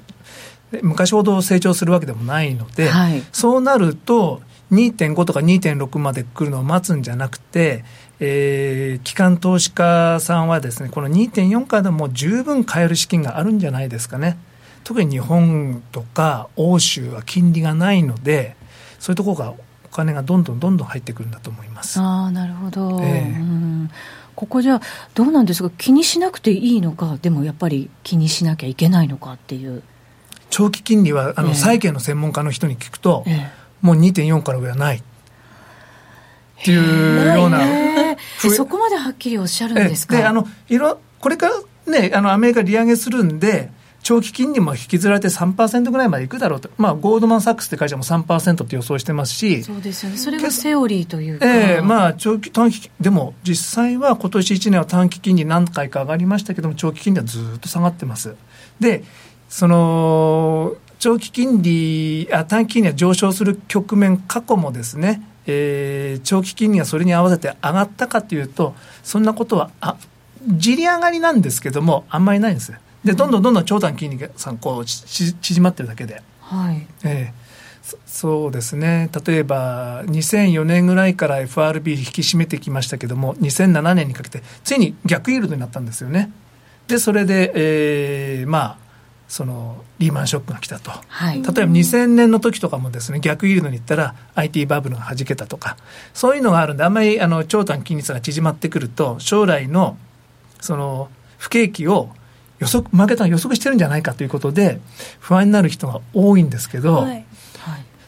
[0.83, 7.85] 昔ほど成長するわけでもないので、はい、そうなると、2.5とか2.6まで来るのを待つんじゃなくて、
[8.20, 14.38] えー、機関投資家さんはですね、この2.4からでも十分買える資金があるんじゃないですかね。
[14.85, 18.56] 特に日本とか欧州は金利がないので、
[18.98, 19.54] そういうところが
[19.85, 21.98] お金がどんどんどんどん入ってくるんだと思います。
[22.00, 23.90] ああなるほど、えー、うん。
[24.37, 24.80] ここじゃ
[25.14, 25.70] どうなんですか？
[25.76, 29.83] 気にしなくていいのかでもやっぱり気にしなきゃいけないのかっていう。
[30.50, 33.48] 長期金利はあの、債券の専門家の人に聞くと、えー、
[33.81, 34.99] もう2.4から上はない。
[34.99, 35.03] っ
[36.62, 37.61] ていうような、
[38.55, 40.16] そこまではっきりおっしゃるんですか？
[40.16, 43.71] であのいろこれからねあのアメリカ利上げするんで
[44.03, 58.35] 長期金利も引きずられて3%ぐらいまでいくだろうと、まあ、ゴールドマン・サックスって会社も3%って予想してますし、そうですよね、それがセオリーというか、えーまあ、長期短期でも実際は今年1年は短期金利何回か上がりましたけども、長期金利はずっと下がってます。
[58.81, 59.05] で
[59.49, 69.96] その長期金利あ、短期金利は上昇する局面、過去もですね、えー、長期金利がそれに合わせて上がったかというと、そんなことは、あ
[70.46, 72.72] じり上がりなんですけども、あんまりないんです。
[73.02, 76.86] でどんどんどんどん長短金利がさんこう縮まってるだけで、はい。
[77.02, 79.08] えー、そうですね。
[79.26, 86.30] 例えば2004年ぐらいから FRB 引き締めてきましたけども2007年にかけてついに逆イールドになったんですよね。
[86.88, 88.78] でそれで、えー、まあ
[89.31, 95.77] そのリーマンショックが来たと、はい、例えば2000年の時とかもですね逆イールドに行ったら IT バブルがはじけたとか
[96.12, 99.97] そういうのがあるんであんまりあの長短金利差が縮まってくると将来の
[100.61, 102.11] その不景気を
[102.59, 104.81] 予測、マーケットが予測してるんじゃないかということで、
[105.19, 107.25] 不安になる人が多いんですけど、はい、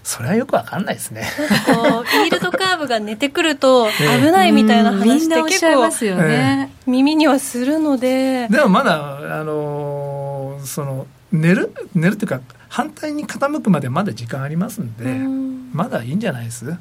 [0.04, 1.24] それはよくわかんないですね。
[1.66, 8.48] こう、フィールドカーブが寝てくると危ないみたいな話って結構、ますよね、耳にはするので。
[8.48, 9.81] でもまだ、あのー、
[10.66, 15.72] その、寝る、寝るっていうか、反対に傾くまでまだ時間ありますんで、ん。
[15.72, 16.76] まだいいんじゃないです？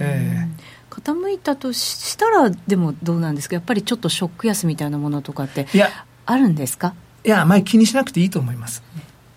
[0.00, 0.48] ええ。
[0.60, 3.54] ー傾いたとしたらでもどうなんですか？
[3.54, 5.88] やっぱりちょっとショック安みたいなものとかっていや。
[6.26, 6.94] あるんですか？
[7.24, 8.82] いやあまり気にしなくていいと思います、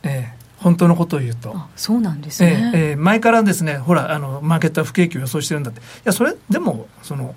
[0.03, 0.37] ええ。
[0.57, 1.55] 本当のことを言うと。
[1.75, 2.95] そうなんですね、ええ。
[2.95, 5.79] 前からですねほらあのマーケットは不景気を予想してるんだって。
[5.79, 7.33] いやそれでもその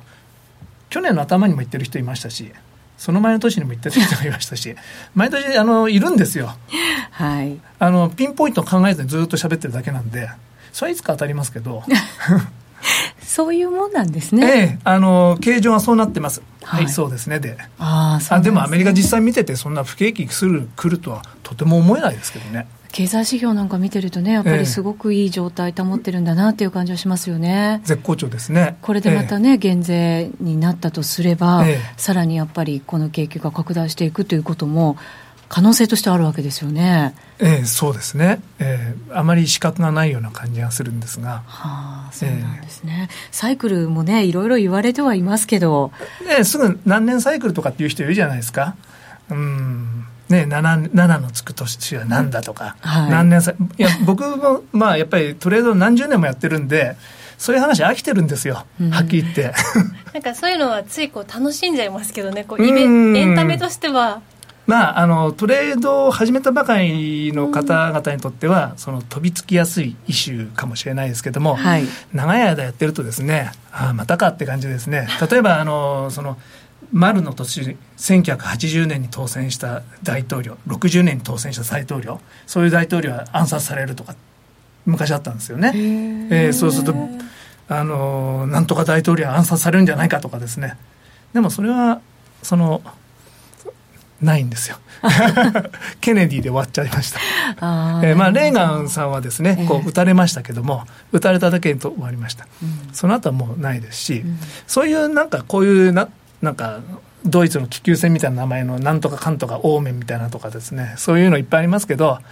[0.91, 2.53] 去年の頭にも言ってる人いましたし
[3.01, 4.77] その前の年にも言ってる人がいましたし
[5.17, 6.55] 毎年あのいるんですよ
[7.13, 10.29] はいあのピンポイント考えずにずっと喋ってるだけなんで
[10.71, 11.83] それはいつか当たりますけど
[13.25, 14.47] そういうもんなんですね。
[14.47, 16.43] ええ、あの形状はそうなってます。
[16.63, 17.57] はい、はい、そうですねで。
[17.79, 22.67] ああ、そうで、ね、もアメリカ実際見ててそんな不景気する来るとはとても思えないですけどね。
[22.93, 27.81] 経済指標なんか見てるとね、やっぱりすごくいい状態保ってるんだなっていう感じはしますよね。
[27.85, 28.79] 絶好調ですね。
[28.83, 34.97] これでまたね、え減税になったとすれば、え、さらにやっぱりこの景気が拡大していくということも、
[35.49, 37.15] 可能性としてあるわけですよね。
[37.41, 45.91] ええ、そうですね、ええ、あまり資格がないような感じがするんですが、はあ、そうなんですね、えサイクルもね、いろいろ言われてはいますけど、
[46.27, 48.77] ね、すぐ何年サイクルとかっていう人いるじゃないですか。
[49.29, 56.97] うんね、7, 7のつく年は何だとか、はい、何年さいや僕もまあやっぱりトレード何十年もやってるんで
[57.37, 59.55] そういう話飽きてるんですよ、はっきり言って。
[60.13, 64.21] なんかそういうのはついこう楽しんじゃいますけどねこうイベエンタメとしては。
[64.67, 75.09] まあ、あのトレードを始めたばかりの方々にとっては、その飛びつきやすいイシューかもしれないですけども、はい、長い間やってるとですねああまたかって感じですね。
[75.29, 76.37] 例えばあのその
[76.93, 84.17] 丸の年1980年に当選した大統領60年に当選した大統領そういう大統領は暗殺されるとか
[84.87, 85.73] 昔あったんですよね、
[86.31, 86.95] えー、そうすると
[87.71, 90.77] あのなんとか大統領は暗殺されるんじゃないかとかですね。
[91.33, 92.01] でもそれは
[92.43, 92.83] その
[94.21, 94.77] ないんですよ。
[96.01, 97.21] ケネディで終わっちゃいました。
[97.61, 106.09] あ、えー、まあ、レーガンさんはですねこう撃たれましたけども、えー、撃たれただけで終わりました、うん、その後はもうないですし、うん、そういうなんかこういうな
[106.43, 106.81] なんか
[107.25, 110.95] ドイツの気球船みたいな名前のなんとかかんとかオーメンみたいなとかですね。
[110.97, 112.23] そういうのいっぱいありますけどあ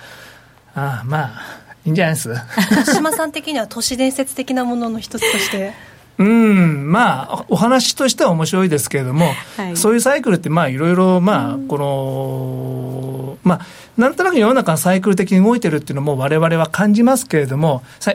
[0.75, 1.41] あまあ
[1.85, 2.35] いいんじゃないです？
[2.95, 5.73] 島さん的には都市伝説的なものの一つとして。
[6.19, 13.67] うん、まあ、お話としては面白いですけれども、はい、そういうサイクルって、まあ、いろいろ、まあ、この、まあ、
[13.97, 18.15] なんとなく世の中がサイクル的に動いてるっていうのも、われわれは感じますけれども、さ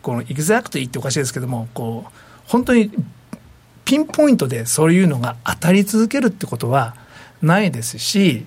[0.00, 2.10] このエグザクトリーっておかしいですけども、こう、
[2.46, 2.92] 本当に
[3.88, 6.94] ピンポイントでそういうのが当たり続けるってことは
[7.40, 8.44] ないですし、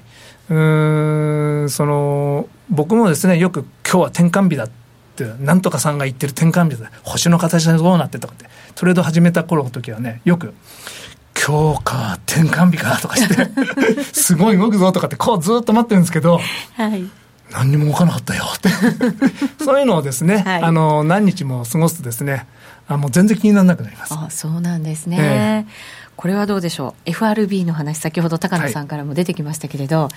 [0.49, 4.69] うん、その、僕もですね、よく今日は転換日だっ
[5.15, 8.45] て、なんとかさんが言ってる転換日で星の形がどうなってとかって。
[8.75, 10.53] トレード始めた頃の時はねよく
[11.35, 13.49] 今日か転換日かとかして
[14.13, 16.39] すごい動くぞとかってこうずっと待ってるんですけど、
[16.75, 17.09] はい、
[17.51, 18.69] 何にも動かなかったよって。
[19.63, 22.47] そういうのをですね、はい、あの何日も過ごすとですね
[22.87, 24.13] あもう全然気にならなくなります。
[24.13, 25.71] あそうなんですね、えー、
[26.15, 30.09] これはどうでしょう？FRB の話先ほど高野さんからも出てきましたけれど、は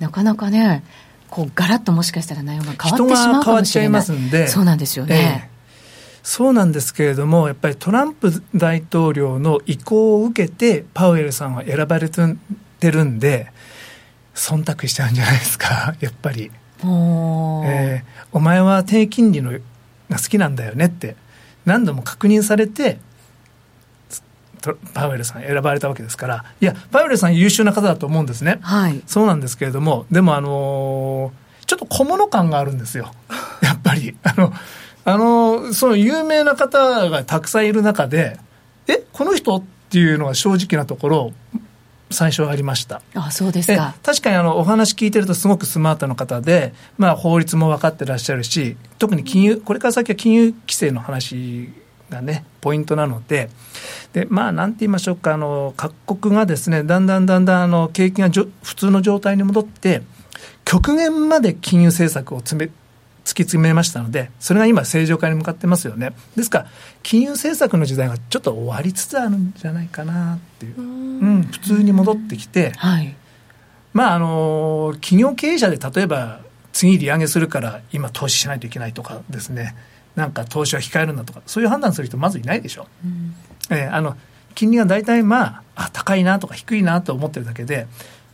[0.00, 0.82] い、なかなかね
[1.30, 3.90] こうガラッともしかしたら内容が変わってしまうかもしれない。
[3.90, 5.58] ますんでそうなんですよね、えー、
[6.22, 13.52] そうなんですけれども、やっぱりトランプ大統領の意向を受けて、パウエルさんは選ばれてるんで、
[14.34, 16.50] 忖度しちゃうんじゃないですか、やっぱり。
[16.84, 19.58] お,、えー、お前は低金利のが
[20.10, 21.16] 好きなんだよねって
[21.66, 22.98] 何度も確認されて
[24.92, 26.44] パウエルさん選ばれたわけですから。
[26.60, 33.12] いやパウエルさん優秀な方だと思うんですね、はい、そうなんですけれどもでもあのー、ちょっと小物感があるんですよ。
[33.62, 34.16] やっぱり。
[34.22, 34.52] あの
[35.04, 38.38] あのその有名な方がたくさんいる中で
[38.86, 39.64] えこの人？
[39.88, 41.32] っていうのは正直なところ
[42.10, 43.02] 最初ありました。
[43.14, 43.94] あそうですか。
[44.02, 51.70] 確かにあのお話聞いてるとすごくスマートな方で、まあ、法律も分かってらっしゃるし特に金融これから先は金融規制の話
[52.10, 53.50] がねポイントなので
[54.12, 60.02] でまあなんて言いましょうかあの各国がですねだんだんだんだんあの景気が普通の状態に戻って
[60.64, 62.72] 極限まで金融政策を詰め
[63.28, 66.14] 突き詰めましたので、それが今、正常化に向かってますよね。
[66.34, 66.66] ですから、
[67.02, 73.14] 金融政策の時代がちょっと終わりつつあるんじゃないかなっていう、うん、普通に戻ってきて、はい、
[73.92, 76.40] まあ、あの、企業経営者で例えば、
[76.72, 79.76] 次利上げするから今投資しないといけないとかですね、
[80.16, 82.86] なんか投資は控えるんだとか、そういう判断する人まずいないでしょ。
[83.04, 83.34] うん、
[83.76, 84.16] えー、あの、
[84.54, 87.86] 金利が大体まあ、あ、高いなとか低いなと思ってるだけで、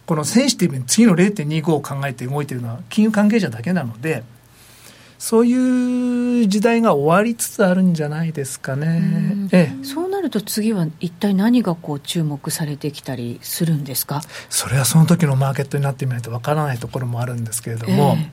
[0.07, 4.23] このセンシティブに次の0.25を考えて動いてるのは金融関係者だけなので、
[5.25, 14.21] そういう時代が終わりつつあるんじゃないですかね、ええ、そうなると次は一体何がこう注目されてきたりするんですか？
[14.51, 18.31] それはその時のマーケットになってみないとわからないところもあるんですけれども、え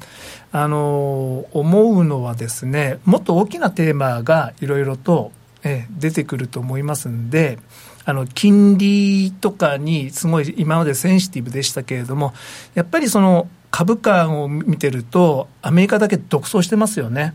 [0.51, 5.31] あの思うのはですねもっと大きなテーマがいろいろと、
[5.63, 7.57] え出てくると思いますんで
[8.03, 12.33] あの金利とかにすごい今までセンシティブでしたけれども
[12.73, 17.33] やっぱりその株価を見てると、アメリカだけ独走してますよね。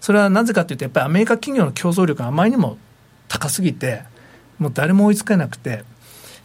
[0.00, 2.76] それはなぜかというと、やっぱりアメリカ企業の競争力があまりにも
[3.28, 4.02] 高すぎて、
[4.58, 5.84] もう誰も追いつけなくて、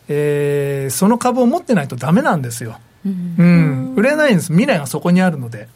[0.08, 2.80] えー、その株を持ってないとだめなんですよ。
[3.06, 4.48] うん、うん、売れないんです。
[4.48, 5.68] 未来がそこにあるので。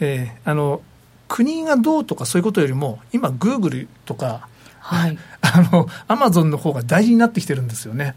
[0.00, 0.82] えー、あの、
[1.28, 4.48] 国がどうとかそういうことよりも、今、グーグルとか、
[4.80, 8.14] はい、 あの、アマゾンの方が大事になってきてるんですよね。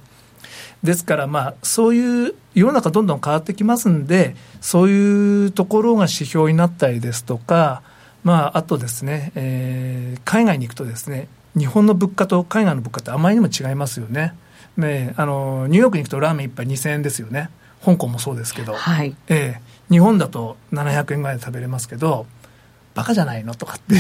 [0.84, 7.82] ですから、まあ、そういう世の中どんどん変わってきますんで、そういうところが指標になったりですとか、
[8.24, 14.34] まあ、あとですね、えー、海外に行くとですね、日本の物価と海外の物価ってあまりにも違いますよね。
[14.76, 17.50] ねあのニューヨークに行くとラーメン1杯2000円ですよね。
[17.84, 22.26] 香港もそうですけど、はい、えー、日本だと700円ぐらいで食べれますけど、
[22.94, 23.96] バカじゃないのとかって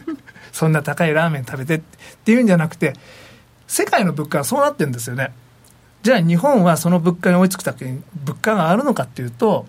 [0.52, 1.80] そんな高いラーメン食べてっ
[2.24, 2.94] ていうんじゃなくて、
[3.66, 5.32] 世界の物価はそうなってるんですよね。
[6.06, 9.66] じゃあ日本はその物価に追いつくために物価があるのかっていうと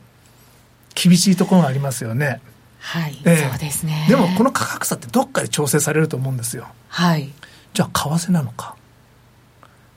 [0.94, 2.42] 厳しいところがありますよね。
[2.78, 4.06] はい、えー、そうですね。
[4.08, 6.68] でもこの価格差ってどっかで調整されると思うんですよ。
[6.90, 7.34] はい。
[7.74, 8.76] じゃあ為替なのか。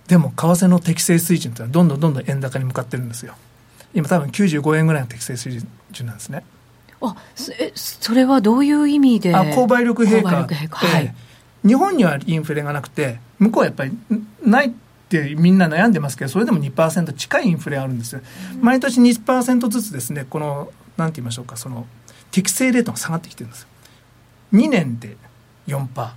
[0.08, 3.34] でも為替の適正水準ってのはどんどんどんどん円高に向かってるんですよ。
[3.92, 6.42] 今多分95円ぐらいの適正水準なんですね。
[7.02, 7.16] あ、
[7.58, 9.36] えそれはどういう意味で？
[9.36, 10.46] あ、購買力陛下。
[10.70, 13.92] はい、えー、日本にはインフレがなくて向こうはやっぱり
[14.42, 14.72] ない
[15.18, 18.20] ってみんな悩んでますけどそれでも2%近いインフレあるんですよ、
[18.60, 21.86] 毎年2%ずつですねこのなんて言いましょうかその
[22.30, 23.66] 適正レートが下がってきてるんです
[24.52, 25.16] 2年で
[25.66, 26.12] 4%っ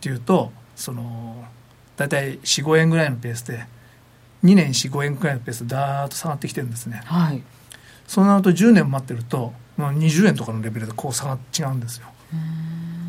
[0.00, 1.44] ていうとその
[1.96, 3.66] 大体45円ぐらいのペースで
[4.44, 7.42] 2年45円ぐらいのペースでダーッと下がってきてるんですね、はい、
[8.06, 12.06] そうなると10年待ってるともう20円とかのレベルでこう差が違うんですよ。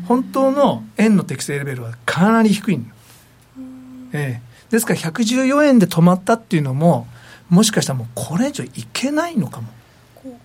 [0.06, 2.80] 本当の円の適正レベルはかなり低い
[4.12, 7.06] ええですから114円で止まったっていうのも
[7.48, 9.68] もしかしたらもうこれ以上いけないのかも。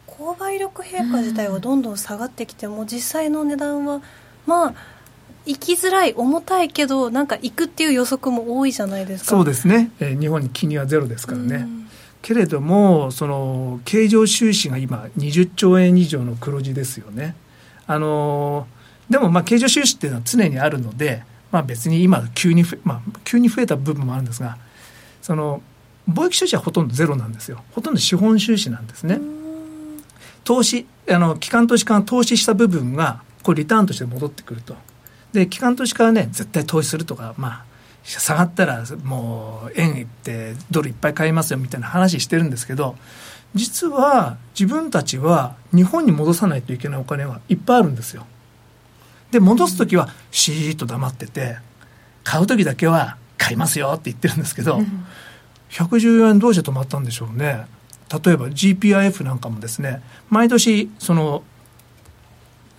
[0.08, 4.02] 購買力陛下自体はどんどん下がってきても、実際の値段は
[4.46, 4.74] まあ
[5.46, 9.32] 行きづらい重たいけどなんか行くっていう予測も多いじゃないですか。
[9.32, 11.68] そうですね、えー、日本に金利はゼロですからね、
[12.22, 17.36] けれどもその経常収支が今20兆円以上の黒字ですよね。
[17.86, 18.68] あの
[19.10, 21.24] でもまあ経常収支っていうのは常にあるので
[21.54, 24.58] まあ、別に今急に、まあ、急に増えた部分もあるんですが
[25.22, 25.62] その
[26.12, 27.64] 貿易収支はほとんどゼロなんですよ。
[27.72, 29.22] ほとんど資本収支なんですね。
[30.44, 34.76] 投資あの機関投資家が投資した部分がこうリターンとして戻ってくると。
[35.32, 37.66] で機関投資家はね絶対投資するとかまあ
[38.04, 42.98] 下がったらもう円いってドルいっぱい買いますよみたいな話してるんですけど
[43.56, 48.26] 実は自分たちは日本に戻さないといけないお金はいっぱいあるんですよ。
[49.34, 51.58] で、戻す時はシーッと黙ってて、
[52.24, 54.80] 買う時だけは買いますよって言ってるんですけど、
[55.72, 57.66] 114円どうして止まったんでしょうね。
[58.24, 61.44] 例えば GPIF なんかもですね、毎年、その、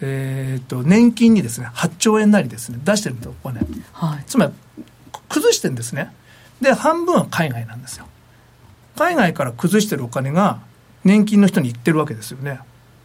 [0.00, 3.60] えーと、年金にですね8兆円なりですね出してるんですお金、
[3.92, 4.52] はい、つまり
[5.28, 6.12] 崩してるんですね。
[6.60, 8.06] で半分は海外なんですよ。
[8.96, 10.60] 海外から崩してるお金が
[11.04, 12.60] 年金の人に言ってるわけですよね。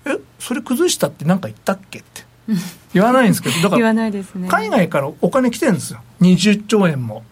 [0.05, 2.23] えそれ崩したって何か言ったっけって
[2.93, 6.01] 言わないんですけどだから海外からお金来てるんですよ。
[6.21, 7.23] 20兆円も。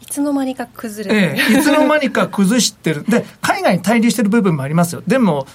[0.00, 3.04] いつの間にか崩れて、ええ、いつの間にか崩してる。
[3.08, 5.02] で海外に滞留してる部分もありますよ。
[5.06, 5.46] でも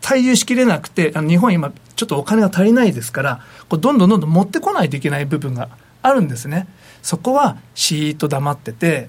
[0.00, 5.68] 滞留しきれなくてあの日本今ちょっとお金が足りないですからこうどんどんどんどん持ってこないといけない部分が
[6.02, 6.68] あるんですね。
[7.02, 9.08] そこはシーッと黙ってて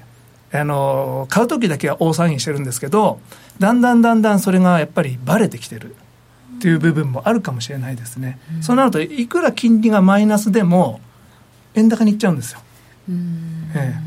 [0.54, 3.20] あの買う時だけは大騒ぎしてるんですけど
[3.60, 5.96] だんだんだんだんそれがやっぱりバレてきてる
[6.58, 11.00] っていう部分もあるかもしれないですね、うん、そうなるといくら金利がマイナスでも
[11.76, 12.60] 円高にいっちゃうんですよ、
[13.76, 14.00] ええ、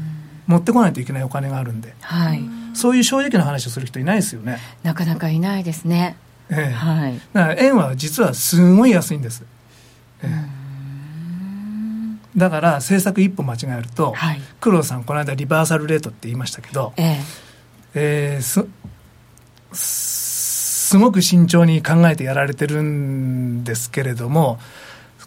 [0.46, 2.42] 持ってこないといけないお金があるんで、はい、
[2.74, 4.58] そういう正直な話をする人いないですよね。
[4.82, 6.16] なかなかいないですね、
[6.50, 6.72] ええ。
[6.72, 9.44] はい、だから円は実はすごい安いんです、
[10.22, 10.60] ええ。
[12.36, 17.20] だから政策一歩間違えると、はい、黒田さんこの間リバーサルレートって言いましたけど、ええ。
[17.94, 18.66] えー、す
[20.90, 24.58] すごく慎重に考えてやられてるんですけれども、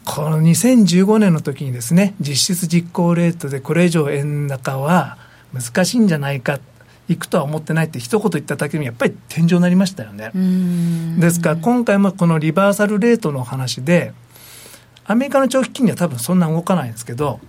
[0.03, 5.17] この2015年の時にですね、実質実行レートでこれ以上円高は
[5.53, 6.59] 難しいんじゃないか、
[7.07, 10.31] いくとは思ってないって一言言っただけにやっぱり天井になりましたよね。
[11.17, 14.11] ですから今回もこのリバーサルレートの話で、
[15.05, 17.39] アメリカの長期金利は多分そんな動かないんですけど、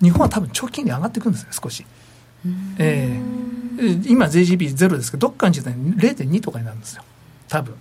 [0.00, 1.84] 日本は多分長期金利上がっていくんですね、少し。
[2.78, 7.02] えー、今 JGB ゼロですけど、どっかの時代に0.2とかになるんですよ。
[7.48, 7.74] 多分。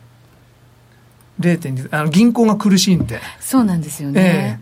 [1.39, 3.19] 0.2あの銀行が苦しいんで。
[3.39, 4.59] そうなんですよね、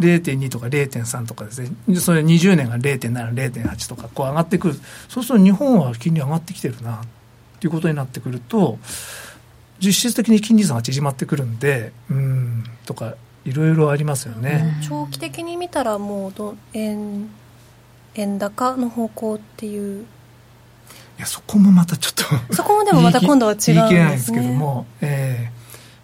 [0.00, 1.70] えー、0.2とか0.3とかですね。
[1.96, 4.74] それ20年が0.70.8とかこう上がってくる。
[5.08, 7.02] そうすると日本は金利上がってきてるな
[7.58, 8.78] っていうことになってくると
[9.80, 17.30] 実質的に金利差が縮まってくるんでうんとかいろいろありますよね、長期的に見たらもうど円
[18.14, 20.04] 円高の方向っていう
[21.18, 23.74] いやそこもまたちょっと そこもでもまた今度は違うんですね。
[23.74, 25.58] 言い切れないんですけども、えー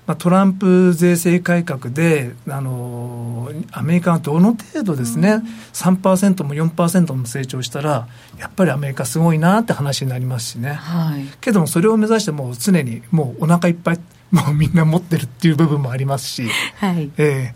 [0.06, 5.42] まあ、トランプ税制改革で、あのアメリカがどの程度ですね、うん、
[5.72, 8.06] 3%も4%も成長したら、
[8.38, 14.00] やっぱりアメリカすごいなって話になりますしね、はい、けどもそれを目指して、もう常にもうお腹いっぱい、
[14.30, 17.10] もうみんな持ってるっていう部分もありますし、はい。
[17.16, 17.54] え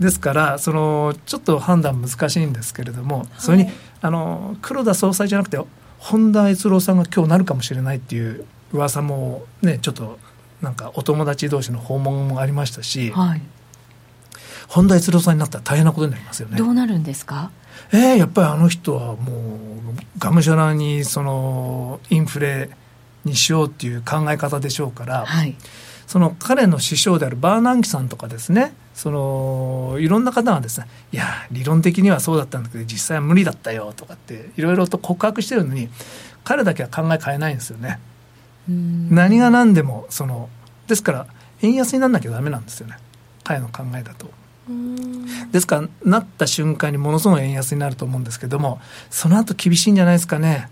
[0.00, 3.70] ー、ですから、そのちょっと判断難しいんですけれども、それに、
[4.02, 5.58] あの黒田総裁じゃなくて、
[5.98, 10.18] 本田悦郎さんが今日なるかもしれないっていう噂もねちょっと
[10.62, 13.42] なんかお友達同士の訪問もありましたし、はい、
[14.68, 16.56] 本田悦郎さんになったら大変なことになりますよね。
[16.56, 17.50] どうなるんですか？
[17.92, 19.58] えー、やっぱりあの人はも
[20.16, 22.70] うがむしゃらにそのインフレ
[23.24, 25.54] にしようっていう考え方でしょうから、はい、
[26.06, 35.90] その彼の師匠であるバーナンキさんとかですねそのいろんな方がですねいや理論的にはそうだったんだけど実際は無理だったよとかっていろいろと告白してるのに
[36.44, 38.00] 彼だけは考え変えないんですよね。
[38.68, 40.48] 何が何でもその
[40.86, 41.26] ですから
[41.62, 42.96] 円安にならなきゃダメなんですよね
[43.44, 44.30] 彼の考えだと。
[45.52, 48.80] ですからなった瞬間にものすごい円安になると思うんですけども
[49.10, 50.70] その後厳しいんじゃないですかね。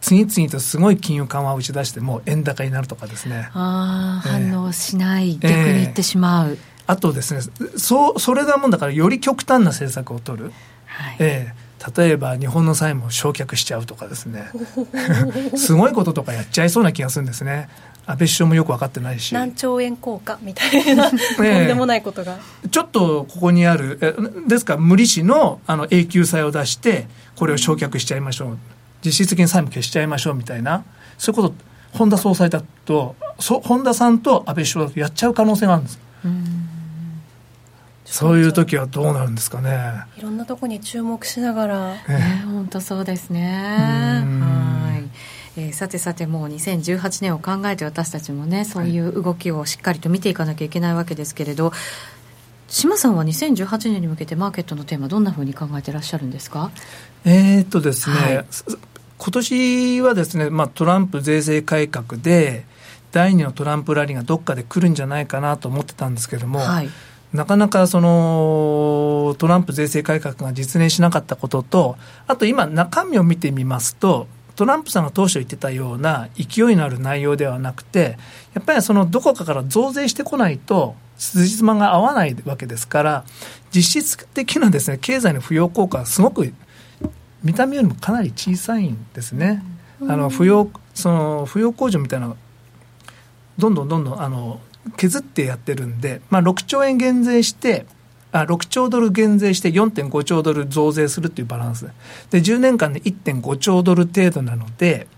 [0.00, 3.50] 次々とすごい金融緩和を打ち出しても円高になるとかですね。
[3.52, 6.52] ああ、えー、反応しない、逆に言ってしまう。
[6.52, 7.40] えーあとですね
[7.76, 10.52] そそれだもんだからより極端な政策を取る、
[10.86, 14.50] はい、えー、例えば日本の債務を焼却しちゃうとかですね。
[15.54, 17.68] すごいこととかやっちゃいそうな気がするんですね。
[18.06, 19.32] 安倍首相もよく分かってないし。
[19.34, 22.38] 何兆円効果みたいな、 とんでもないことが。
[22.68, 24.14] ちょっとここにあるえ
[24.48, 28.58] ですから無利子のあの永久債を出してこれを焼却しちゃいましょう。
[29.04, 30.82] 実質的に債務消しちゃいましょうみたいな。
[31.18, 31.54] そういうこと
[31.92, 35.98] 本田総裁だとそ本田さんと安倍首相だとやっちゃう可能性があるんです
[38.10, 40.02] そういう時はどうなるんですかね。
[40.18, 44.24] いろんなところに注目しながら、えね、本当そうですね。
[44.24, 45.08] はい。
[45.56, 51.72] えー、さてさてもう2018年を考えて私たちもねそういう動きをしっかりと見ていかなきゃいけないわけですけれど
[52.68, 56.70] 島さんは2018年に向けてマーケットのテーマどんなふうに考えていらっしゃるんですか？
[57.24, 58.46] えー、っとですね、はい、
[59.18, 62.64] 今年はですね、まあ、トランプ税制改革で
[63.10, 66.88] 第二のトランプラリーがどっかで来るんじゃないかなと思ってたんですけれども、はい
[67.32, 74.26] なかなかそのトランプ税制改革が実現しなかったことと、あと今、中身を見てみますと、
[74.56, 78.18] トランプさんが当初言ってたような勢いのある内容ではなくて、
[78.52, 83.24] やっぱりそのどこかから増税してこないと、辻褄が合わないわけですから、
[83.74, 86.52] 実質的なですね経済の扶養効果はすごく
[87.44, 89.62] 見た目よりもかなり小さいんですね。
[90.02, 92.34] あの扶養その扶養控除みたいな
[93.58, 94.60] どんどんどんどんあの
[94.96, 97.86] 削ってやってるんで、まあ、6兆円減税して
[98.32, 101.88] あ6兆ドル減税して4.5兆ドル増税するっていうバランス。
[102.30, 105.08] で10年間で1.5兆ドル程度なので、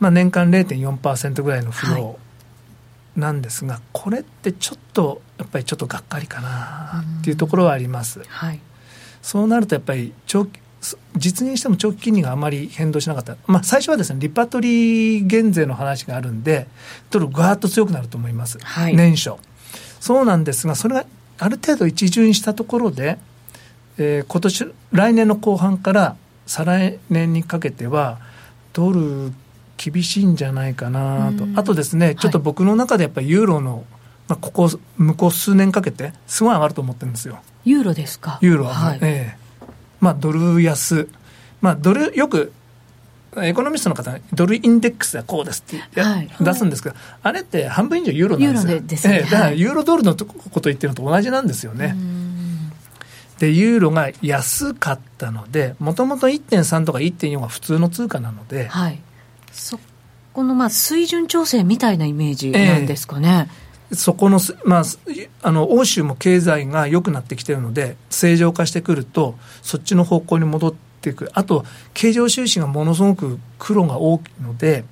[0.00, 8.22] まあ、年間0.4%ぐらいのフローなんですが、はい、これってちょっとやっぱりちょっとがっかりかなっていうところはあります。
[8.26, 8.60] はい、
[9.20, 10.60] そうなるとやっぱり長期
[11.16, 16.68] 実現しても長期金利があまり変動しなかった、まあ、最初はですねリパトリー減税の話があるんで
[17.10, 19.32] ドルガーッと強くなると思います、はい、年初。
[20.00, 21.06] そうなんですがそれが
[21.38, 23.18] ある程度一巡したところで、
[23.98, 26.16] えー、今年来年の後半から
[26.46, 28.18] 再来年にかけては
[28.72, 29.32] ドル
[29.76, 33.84] 厳しいんじゃないかなと、あとですね、ちょっと僕の中でやっぱりユーロの、
[34.26, 37.40] まあ、ここ、向こう数年かけて、すごい上がると思ってるんですよ。
[37.64, 38.38] ユーロですか？
[38.40, 39.45] ユーロは、はい、ええ
[40.00, 41.08] まあ、ドル安、
[41.60, 42.52] まあ、ドル、よく
[43.42, 48.72] エコノミストの方ドルインデックスはこうですって、はい、出すんですけど、あれって半分以上ユーロなんですよ。
[48.72, 51.96] ユーロですね、ええ、だからユーロドルのこと言ってるのと同じなんですよね。
[53.38, 58.98] で、ユーロが安かったので、もともと1.3とか1.4は普通の通貨なので、はい、
[59.52, 59.78] そ
[60.32, 63.48] このまあ水準調整みたいなイメージなんですかね。
[63.50, 64.82] えそこの、まあ、
[65.42, 71.64] あの欧州も経済が良くなってきてるので、正常化してくると、そっちの方向に戻っていく、あと、
[71.94, 74.84] 経常収支がものすごく黒が大きいので、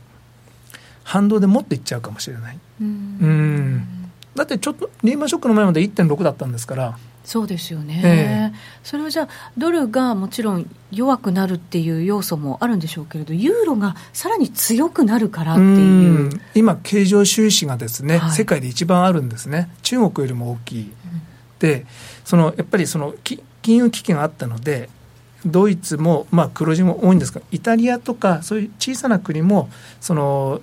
[1.03, 2.59] 反動でもっといっちゃうかもしれない。
[2.81, 3.87] うん
[4.35, 6.99] だってちょっとリーマンショックの前まで1.6だったんですから。
[7.25, 16.29] そうですよね、えー、それはじゃあ、ドルがもちろん弱くなるっていう要素もあるんでしょうけれど、ユーロがさらに強くなるからっていう。
[16.29, 20.83] う今、経常収支がですね、はい、世界で一番あるんですね、中国よりも大きい。
[20.83, 20.91] うん、
[21.59, 21.87] で
[22.25, 24.91] そのやっぱりその金融危機があったので、
[25.47, 29.69] ドイツも、まあ、黒字も多いんですが、イタリアとか、そういう小さな国も、
[30.01, 30.61] その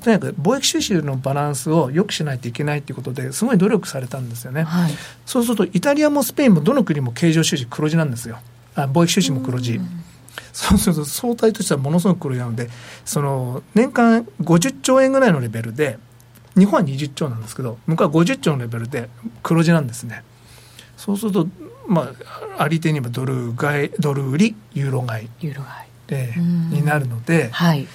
[0.00, 4.92] とにかく貿易収支のバランスを良くしないといけないということですごい努力されたんですよね、はい、
[5.26, 8.38] そうするとイタリアもスペインもどの国も経常収支黒字なんですよ。
[8.74, 9.80] あ貿易収支も黒字。
[10.52, 12.68] そうすると相対としてはものすごく黒字なので
[13.04, 15.98] その年間50兆円ぐらいのレベルで
[16.56, 19.08] 日本は20兆なんですけど向こうは50兆のレベルで
[19.42, 20.24] 黒字なんですね。
[20.96, 21.46] そうすると
[21.86, 22.12] ま
[22.58, 26.40] ああり手にはドル買いドル売りユーロ買いユーロ買い、えー、
[26.72, 27.86] になるので、はい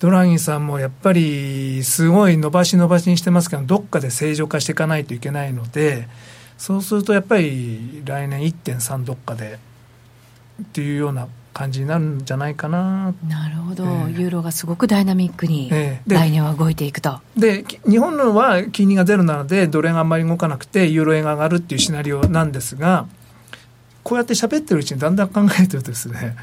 [0.00, 6.08] ドラギさんもやっぱりすごい伸ばし伸ばしにしてますけど、どっかで正常化していかないといけないので、
[6.56, 9.58] そうするとやっぱり来年1.3どっかで
[10.62, 13.12] っていうような感じになるんじゃないかな。
[13.26, 15.68] なるほど、えー、ユーロがすごくダイナミックに
[16.06, 17.20] 来年は動いていくと。
[17.36, 23.08] で日本のは金利がゼロなので、ドル円があんまり動かなくて、ユーロ円が上がるっていうシナリオなんですが、
[24.04, 26.36] こうやって喋ってるうちにだんだん考えてるとですね、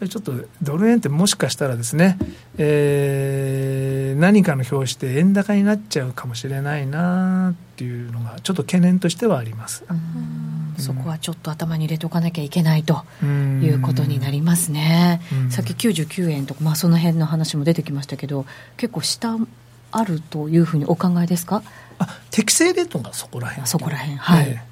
[0.00, 0.32] ぱりちょっと
[0.62, 2.18] ドル円ってもしかしたらですね、
[2.58, 9.84] えー、何かの表紙で円高になっちゃうかもしれないなっていうのがちょっと懸念としてはあります。
[10.78, 15.20] そこはちょっと頭に入れておかなきゃいけないということになりますね。
[15.50, 18.46] さっき99円とか、まあ、その辺の話も出てきましたけど
[18.78, 19.36] 結構下
[19.92, 21.62] あるというふうにお考えですか？
[21.98, 23.66] あ適正レートがそこら辺。
[23.66, 24.16] そこら辺。
[24.16, 24.69] はい、えー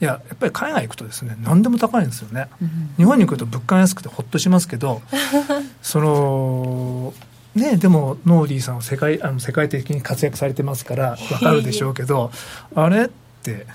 [0.00, 5.02] いややっぱり海外行くとですね何でも高いんですよね、うん、日本に来ると物価が安くてほっとしますけど
[5.82, 7.14] その
[7.54, 12.32] ねでもノーディーさんは世界あの世界的に活躍されてますから分かるでしょうけど
[12.74, 13.08] あれっ
[13.42, 13.66] て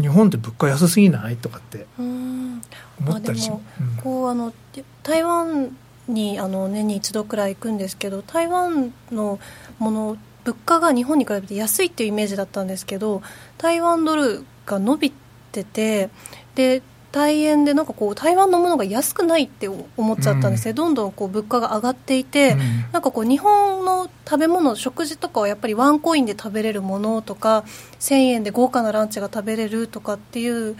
[0.00, 2.60] 日本って物価安すぎないとかって思
[3.14, 3.50] ったりし
[4.02, 4.52] こうあの
[5.02, 5.76] 台湾
[6.08, 9.38] にあの年に一度くらい行くんですけど台湾の
[9.78, 13.22] もの物価が日本に比べて安いっていうイメージだったんですけど
[13.58, 15.12] 台湾ドルが伸び
[15.48, 16.10] ってて
[16.54, 22.58] で大変でなんかこう台湾のものが安くないって思っちゃったんですね、うん、どんどんこう物価が上がっていて、うん、
[22.92, 27.64] なんかこう日本の食べ物食事とかはやっぱりワンコインで食べれるものとか
[27.98, 30.76] 1000円で豪華なランチが食べれるとかっていう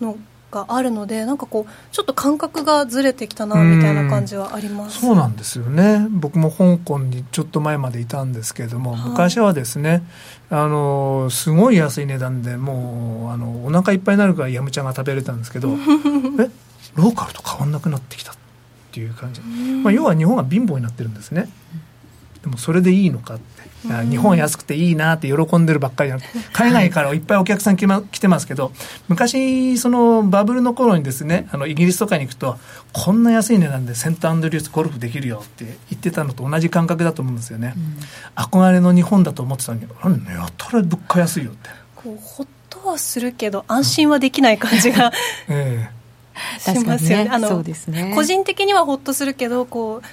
[0.00, 0.18] の
[0.50, 5.00] があるのでなんかこうちょっと感覚がずれてきたなみたいな感じはあります。
[5.00, 6.06] そうなんですよね。
[6.10, 10.02] 僕も香港にちょっと前までいたんですけれども、はい、昔はですね
[10.50, 15.70] あのすごい安い値段でもうあのお腹いっぱいになるからヤムチャが食べれたんですけど
[16.40, 16.50] え
[16.94, 18.34] ローカルと変わんなくなってきたっ
[18.92, 21.48] ていう感じ、まあ、要は日本が貧乏になってるんですね。
[22.42, 23.57] でもそれでいいのかって
[24.10, 26.18] 日本安くていいなって喜んでるばっかりな
[26.52, 28.72] 海外からいっぱいお客さん来,、ま、来てますけど
[29.08, 32.56] 昔そのバブルの頃にですねあのイギリスとかに行くと
[32.92, 39.86] こんな安い値段でセントアンドリュースゴルフできるよって言ってたのと同じ感覚だと思うんですよね、うん、憧れの日本だと思ってたのに
[40.26, 41.70] やたら物価安いよって。
[41.94, 45.12] こうほっとはするけど安心はできない感じが、
[45.48, 45.90] え
[46.66, 47.24] えしますよね。
[47.24, 47.30] ね。
[47.32, 50.06] あの、ね、個人的にはほっとするけどこう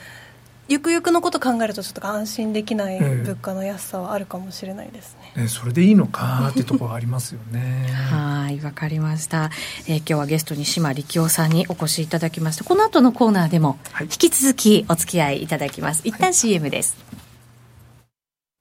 [0.67, 7.87] ゆくゆくのこと考えるとちょっと安心できない物価の安さはあるかもしれないですね、えー、それでいいのかっていうところがありますよね。
[8.09, 9.51] はいわかりました、
[9.87, 12.63] えー、今日はゲストに島力夫さんにお越しいただきました。
[12.63, 16.97] この後のコーナーでも引き続きお付き合いいただきます、はい、一旦 CM です、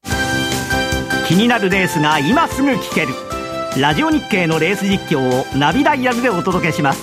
[0.02, 3.08] はい、気になるレースが今すぐ聞ける。
[3.80, 7.02] ラジオ日経のレース実況をナビダイヤルでお届けします。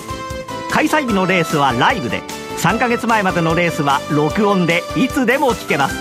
[0.70, 2.22] 開催日のレースはライブで
[2.58, 5.94] 3ヶ月前までのレースは録音でいつでも聞けます。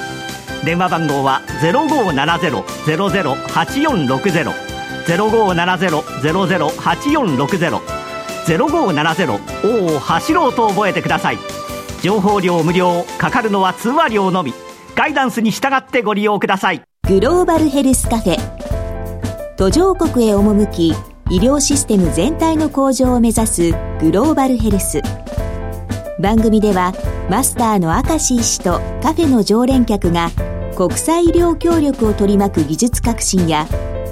[0.63, 4.53] 電話番号は0570-008460
[5.07, 7.81] 0570-008460
[8.45, 11.39] 0570を走ろうと覚えてください。
[12.01, 14.53] 情報量無料かかるのは通話料のみ。
[14.95, 16.81] ガイダンスに従ってご利用ください。
[17.07, 18.37] グローバルヘルスカフェ。
[19.57, 20.93] 途上国へ赴き
[21.29, 25.01] 医療システム全体の向上を目指すグローバルヘルス。
[26.21, 26.93] 番組では
[27.29, 30.29] マスターの明石医師とカフェの常連客が
[30.77, 33.67] 国際医療協力を取り巻く技術革新や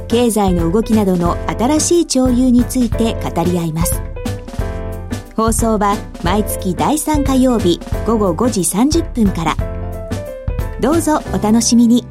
[0.07, 4.01] 経済の動きなどの新しい潮流について語り合います。
[5.36, 9.55] 放送は毎月第3火曜日午後5時30分から。
[10.82, 12.09] どうぞお楽しみに。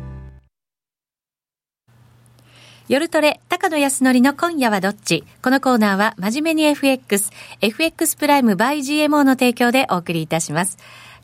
[2.88, 5.22] 夜トレ、高野康則の今夜はどっち？
[5.42, 7.30] このコーナーは真面目に FX、
[7.60, 10.78] FX プライム by GMO の提供でお送りいたします。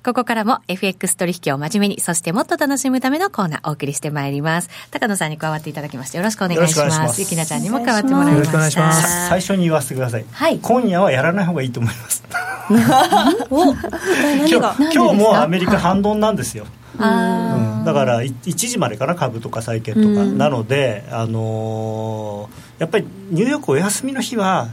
[0.05, 4.69] ここからも FX 取引を真面目に、そしてもっと楽しむためのコーナーお送りしてまいります。
[4.91, 7.19] 高野さんに加わっていただきまして、よろしくお願いします。
[7.23, 8.93] ゆきなちゃんにも加わってもらいました。
[8.93, 10.25] 最初に言わせてください。
[10.31, 10.59] はい。
[10.59, 12.23] 今夜はやらない方がいいと思います。
[13.49, 16.67] お今日今日もアメリカ反動なんですよ。
[16.95, 24.69] うん、だから1時までかな株とか債券とか、うん、なので、あのー、やっぱりニューヨークお休みの日は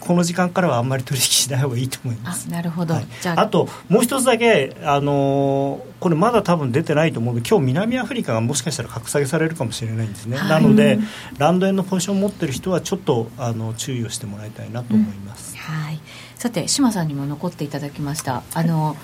[0.00, 2.50] この時間からはあんまり取引しない方がいいと思います。
[2.50, 3.46] なるほど、はい、あ。
[3.46, 10.98] ともう一つだけ、あのー、これまだ多分出てないと思うので今日南アフリカがもしかしたら格下げされるかもしれないんですね、はい、なので
[11.38, 16.00] ランド円のポジションを持ってる人はちょっとあの注意をしてもらいたいなと思います、うん、はい。
[16.36, 18.42] さて志さんにも残っていただきました。
[18.54, 18.96] あの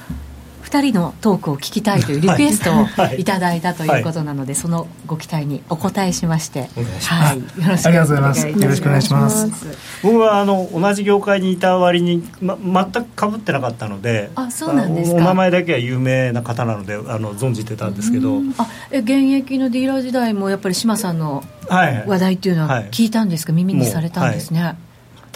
[0.66, 2.86] 2人のトークを聞きたいというリクエストを
[3.16, 3.24] い。
[3.24, 6.68] ただいたということなので、そのご期待にお答えしまして、
[7.08, 8.48] はい、よろしくお願いします。
[8.48, 9.66] よろしくお願いします。
[10.02, 12.56] 僕はあの同じ業界にいた割に、ま、
[12.92, 24.76] 全くかぶってなかったので、あそうなんですお名前だけは有名な方なのであの存じてたんですけど、あえ現役のディーラー時代もやっぱり志麻さんの話題っていうのは聞いたんですか、耳にされたんですね。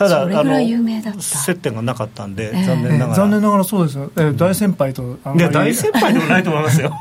[0.01, 6.97] ただあの接点がなかったんで、えー、残念ながら、残念ながらそうですよ、えー、大先輩といや大先輩でもないと思いますよ。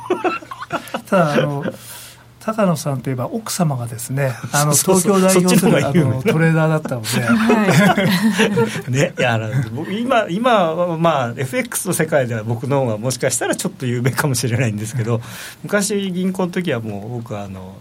[1.08, 1.64] ただあの
[2.42, 9.40] 高野さんといえば奥様がですね あの東京代表するあのトレーダーだったので、はい、 ねいや
[9.90, 15.22] 今今はまあ FX の世界では僕の方がもしかしたらちょっと有名かもしれないんですけど
[15.64, 17.76] 昔銀行の時はもう僕はあの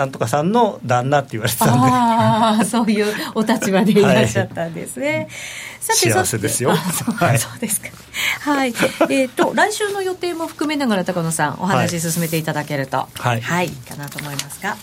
[0.00, 1.88] なんとかさんの旦那って言われてたんで。
[1.92, 5.28] ああそういうお立場でいらっしゃったんですね、
[5.86, 6.74] はい、幸せですよ。
[6.74, 7.88] そうはい、そうですか。
[8.40, 8.72] はい。
[9.10, 13.08] えっ、ー、と来週の予定も含めながら高野さんお話進めていただけると。
[13.14, 14.76] はい、はい、かなと思いますが。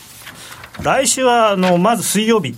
[0.84, 2.56] 来週はあのまず水曜日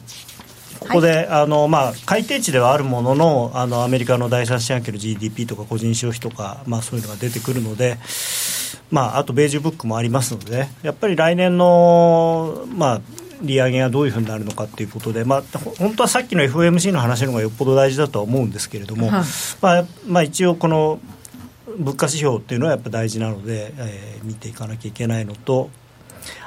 [0.80, 7.98] ここで、はい、あのまあ、改定値ではあるもののあのアメリカの第三四半期の GDP とか個人消費とか、まあ、そういうのが出てくるので、
[8.92, 13.02] まあ、あとベージュブックもありますので、ね、やっぱり来年の、まあ、
[13.42, 15.44] 利上げがどういうふうになるのかということで、まあ、
[15.78, 19.24] 本当はさっきの FOMC の話の方がよっぽど大事だとは思うんですけれども、はい、
[19.62, 21.00] まあまあ、一応、この
[21.78, 25.70] 物価指標っていうのはやっぱ大事なので、えー、見ていかなきゃいけないのと、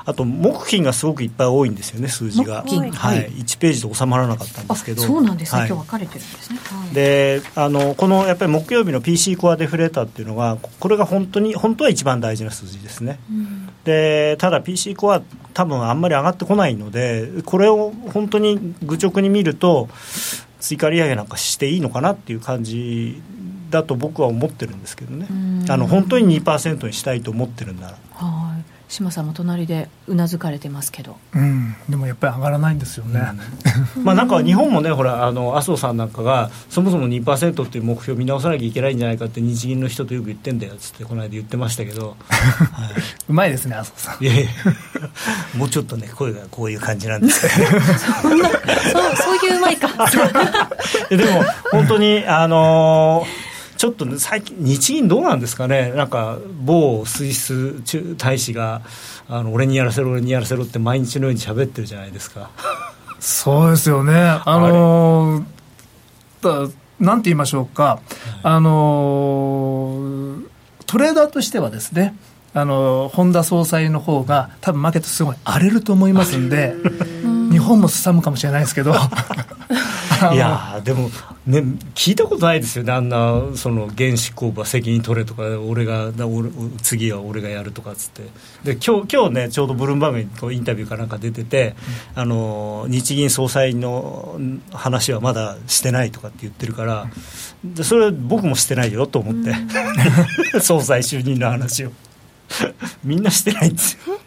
[0.04, 5.02] あと木金がすごくいっぱい多いんですよね数字が、はい、1ページで収まらなかったんですけど。
[5.02, 15.22] そうなんですね、はい、今日分かれてるんですね、はい、であのこのやっぱり木曜日の PC コアデフレーターっていうのがこれが本当に本当は一番大事な数字ですね、うん、でただ PC コア
[15.54, 19.88] 多分あんまり上がってこないのでこれを本当に愚直に見ると
[20.60, 23.20] 追加利上げなんかしていいのかなっていう感じ
[23.70, 25.26] だと僕は思ってるんですけどね、
[25.68, 27.96] あの本当に2%にしたいと思ってるんなら。
[28.14, 33.20] はい島さんも隣でうなずかれてますけど、うん、でもやっぱり上がらないんですよね、
[33.96, 42.90] うん、 まあなんか日本もねほらあの麻生さんなんかがそもそも2%っていう目標を見直さなきゃいけないんじゃないかって日銀の人とよく言ってんだよっつってこの間言ってましたけど、 はい、
[43.28, 44.22] うまいですね麻生さん。
[44.22, 44.50] いやいや。
[45.56, 47.48] もうちょっとね声がこういう感じなんです。
[47.48, 47.80] けど
[48.20, 48.60] そんなそう
[49.16, 49.88] そういううまいか。
[51.08, 53.51] でも本当にあのー
[53.82, 57.82] ちょっと、ね、最近、日銀どうなんですかね、なんか某スイス
[58.16, 58.82] 大使が
[59.28, 62.50] あの、俺にやらせろ、俺にやらせろって毎日のように喋ってるじゃないですか。
[63.18, 68.00] そうですよね、あのー、なんて言いましょうか、はい、
[68.44, 70.46] あのー
[70.86, 72.14] トレーダーとしてはですね
[72.54, 76.74] あの本田総裁の方が多分マーケットすごい荒れると思いますんで
[77.50, 78.94] 日本もすさむかもしれないですけど。
[80.32, 81.10] いやでも、
[81.44, 81.60] ね、
[81.94, 86.50] 聞いたことないですよね、あんなその原子工部は責任取れとか、俺が俺
[86.82, 88.22] 次は俺がやるとかっつって、
[88.62, 91.74] で今日今日ね、ちょうどブルームバーグにこうインタビューかなんか出てて、
[92.14, 94.38] うん、あの日銀総裁の
[94.72, 97.10] 話はまだしてないとかって言ってるから、
[97.64, 99.50] でそれ、僕もしてないよと思って、
[100.54, 101.92] うん、 総裁就任の話を。
[103.02, 104.18] みんなしてないんですよ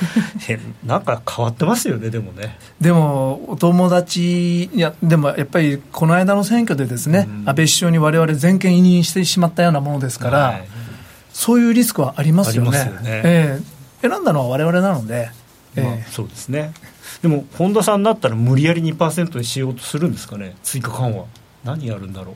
[0.84, 2.58] なんか変わってますよねでもね。
[2.80, 10.68] でもお友達いやでもやっぱりこの間の選挙でですね、うん、安倍首相に我々全権委任してしまったようなものですから、はい、
[11.32, 12.78] そういうリスクはありますよね。
[12.78, 15.30] よね、えー、選んだのは我々なので、
[15.76, 16.72] まあ、えー、そうですね。
[17.20, 21.24] でも本田さんだったら無理やり2%にしようとするんですかね追加緩和。
[21.64, 22.34] 何やるんだろう。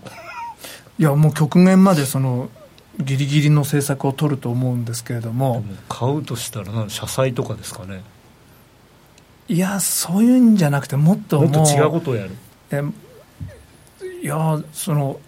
[0.99, 2.49] いやもう極限までその
[2.99, 5.65] ギリギリの政策を取ると思うんですけれども。
[5.89, 8.03] 買うとしたら社債とかですかね。
[9.49, 12.31] いやそういうんじゃなくてもっともっと違うことをやる。
[12.71, 12.83] え
[14.23, 15.21] いやその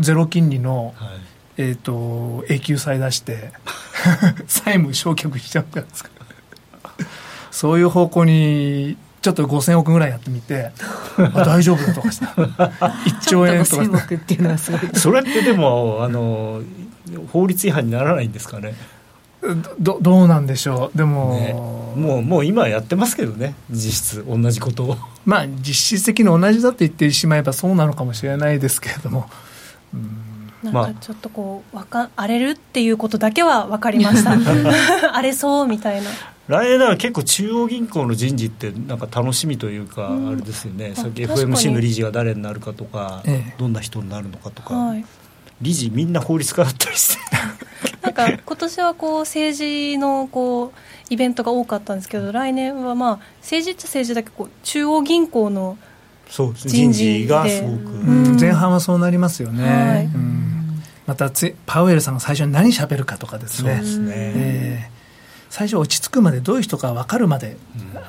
[0.00, 1.08] ゼロ金利の、はい、
[1.56, 3.52] えーと、永久債出して
[4.46, 6.10] 債務消却しちゃうじゃないですか。
[7.50, 10.70] そういう方向にちょっと5000億ぐらいやってみて
[11.34, 14.80] 大丈夫だとかした1兆円とかっていうのはすごい。
[14.92, 16.60] それってでもあの
[17.32, 18.74] 法律違反にならないんですかね？
[19.78, 20.98] どどうなんでしょう。
[20.98, 23.54] でも、ね、もうもう今やってますけどね。
[23.70, 24.96] 実質同じことを。
[25.24, 29.30] まあ実質的に同じだって言ってしまえばそうなのかもしれないですけれども。
[29.94, 30.70] うん。
[30.70, 34.32] なんかちょっとこうわか荒れるっていうことだけは分かりました。
[35.12, 36.10] 荒れそうみたいな
[36.46, 43.22] 来年だから結構中央銀行の人事ってなんか楽しみというか、あれですよね、さっき FMC の理事が誰になるかとか、
[43.58, 45.04] どんな人になるのかとか、はい、
[45.62, 47.22] 理事みんな法律家だったりして。
[48.02, 50.70] なんか今年はこう政治のこう
[51.08, 55.78] イベントが多かったんですけど来年はまあ政治っちゃ政治だけこう中央銀行の
[56.28, 57.88] 人事がすごく、
[58.38, 60.08] 前半はそうなりますよね、はい、
[61.06, 61.30] また
[61.64, 63.76] パウエルさんが最初に何しゃべるかとかですね。
[63.76, 64.93] そうですね、えー
[65.54, 67.56] 最初落ち着くまでどういう人か分かるまで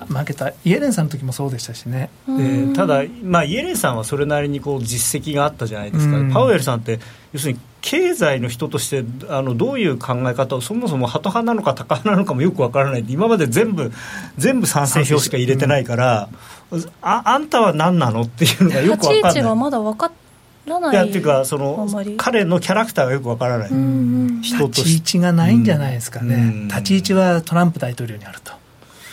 [0.08, 2.10] 負けた、イエレンさんの時もそうでしたしね。
[2.28, 7.00] でただ、まあ、イエレンさんはそれなりにこう実績があったじゃないですか、パウエルさんって
[7.34, 13.92] 要するに経済の人としてあのどういう考え方をそもそもハト派なのかタカ派なのかもよく分からない今まで全部
[14.40, 16.30] 全部賛成票しか入れてないから、
[17.04, 18.22] ああんたは何なの？
[18.22, 19.44] っていうのがよく分からない。
[20.68, 21.88] いやっていうかその
[22.18, 23.70] 彼のキャラクターがよくわからない、
[24.42, 28.54] 人と立ち位置がないんじゃないですかね、立ち位置はトランプ大統領にあると。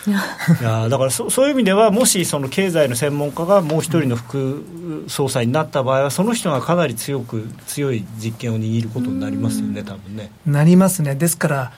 [0.05, 4.65] いやだからそ そういう意味ではもしその経済の専門家がもう一人の副
[5.07, 10.29] 総裁になった場合はその人がかなり強く強い実権を握ることになりますよね多分ね。
[10.45, 11.15] なりますね。
[11.15, 11.71] ですから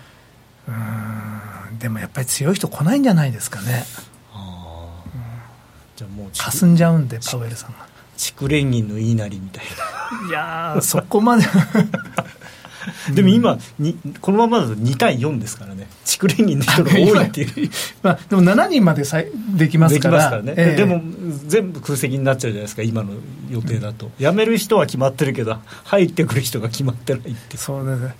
[0.67, 3.85] うんでもやっぱり強い人来ないんじゃないですかね。
[4.33, 5.21] あ、うん、
[5.95, 7.84] じゃあもうかすんじゃうんでパウエルさんが
[8.17, 10.27] 築連銀の言いなりみたいな。
[10.29, 11.45] いやそこまで。
[13.13, 15.87] でも今にこのままだと2対4ですからね。
[16.05, 17.69] 築連銀の人が多いっていう。
[18.03, 19.21] まあ、でも7人までさ
[19.55, 20.41] できますから。
[20.41, 20.53] で、ね。
[20.57, 21.01] えー、でも
[21.47, 23.13] 全部空席になっちゃうじゃないですか今の
[23.49, 28.01] 予定だと、うん、辞める人は決まってるけど入ってくる人が決まってないってそうです。
[28.01, 28.15] ね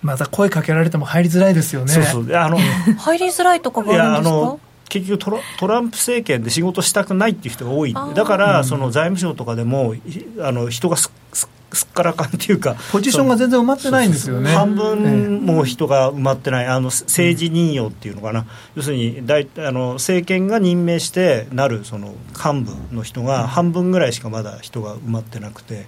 [0.00, 1.92] また声かけられても入りづらいですよね。
[1.92, 2.36] そうそう。
[2.36, 2.58] あの
[2.98, 4.56] 入りづらいとかがあるんですか？
[4.88, 7.94] 結局トラトランプ政権で仕事したくないっていう人が多い。
[8.14, 9.94] だからその財務省とかでも
[10.40, 14.50] あの人がすすすっからかんっていうかポジションが全然埋まってないんですよね。
[14.52, 16.66] 半分も人が埋まってない。
[16.66, 25.86] あの政治任用っていうのかな、要するに大あの政権が任命してなるその幹部の人が半分ぐらいしかまだ人が埋まってなくて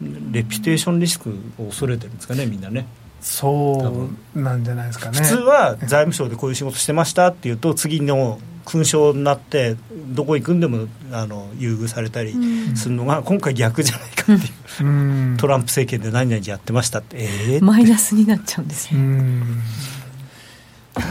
[0.00, 2.86] レピュテーションリスクを恐れてるんですかねみんなね
[3.22, 5.18] そうなんじゃないですかね。
[5.18, 9.76] 普通は財務省でこういう仕事してましたっていうと次の勲章になって
[10.08, 12.34] どこ行くんでもあの優遇されたり
[12.76, 17.16] するのが、今回逆じゃないかっていう、うトランプ政権で何々やってましたって。
[17.18, 19.00] ええー、マイナスになっちゃうんですよ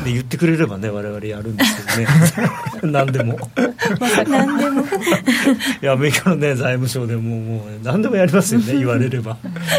[0.04, 2.08] で言ってくれればね我々やるんですけどね。
[2.92, 3.38] 何でも。
[4.28, 4.82] 何でも。
[5.82, 9.38] いやアメリカのね財務省でももう何でもやりますよね 言われれば。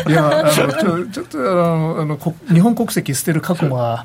[0.09, 2.19] いやあのちょちょっとあのあの
[2.53, 4.05] 日本国籍捨てる過去は。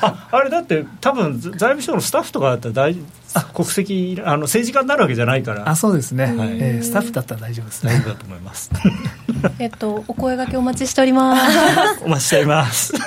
[0.00, 2.96] ああれだって多分財務省のスタッフとかだったら大
[3.54, 5.68] 国籍あの政治家になるわけじゃないから。
[5.68, 6.58] あそうですね、はい。
[6.60, 7.92] えー、スタッフだったら大丈夫ですね。
[7.92, 8.70] 大丈夫だと思います。
[9.58, 12.02] えっとお声がけお待ちしております。
[12.04, 12.92] お待ちしております。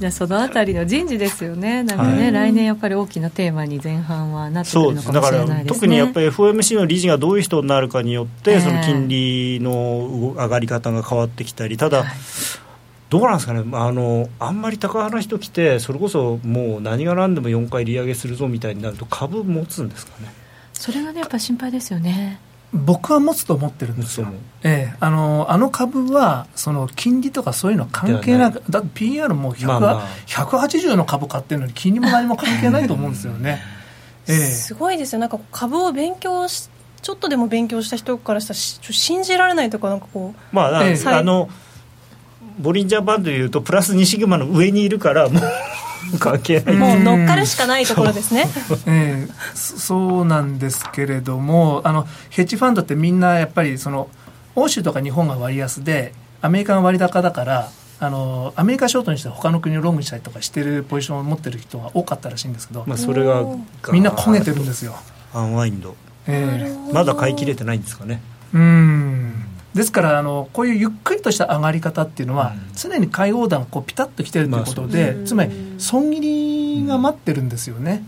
[0.00, 12.06] じゃそのあたりの人事ですよね、なんかね、はい、来年やっぱり大きなテーマに前半はなってくるのかもしれないです、ね、特にやっぱり FOMC の理事がどういう人になるかによって、えー、その金利の上がり方が変わってきたり、ただ、はい
[13.12, 13.62] どうなんですかね。
[13.72, 20.32] あのあんまり高派な人来てそれこそもう何が何でも4回利上げするぞみたいになると株持つんですかね。
[20.72, 22.40] それがねやっぱ心配ですよね。
[22.72, 24.28] 僕は持つと思ってるんですよ、
[24.62, 33.60] ええ、あのあの株はその金利とかそういうの関係なく、だって PR も100、まあまあ、180の株買ってるのに、金利も何も関係ないと思うんですよね。
[34.26, 36.70] ええ、すごいですよ、なんか株を勉強し
[37.02, 41.50] ちょっとでも勉強した人からしたら信じられないとかなんかこう、まあ、ええ、あの
[42.58, 45.40] ボリンジャーバンドでいうとプラス2シグマの上にいるからも
[46.14, 46.76] う関係ない。
[46.76, 48.46] もう乗っかるしかないところですね、
[48.86, 54.08] えー、そうなんですけれどもあのヘッジファンドってみんなやっぱりその
[54.54, 63.44] 欧州とか日本が割安でアメリカが割高だからあのアメリカショートにして他の国をロングにしたりとかしてるポジションを持ってる人が多かったらしいんですけど、まあ、それが
[63.92, 64.96] みんな焦げてるんですよ。
[65.32, 65.94] アンワインド、
[66.26, 68.20] えー、まだ買い切れてないんですかね。
[68.52, 69.11] うん
[69.74, 78.04] ですからあのこういうゆっくりとした上がり方っていうのは、常に買いオーダーがこうピタッときてるということで、まあ、つまり損切りが待ってるんですよね、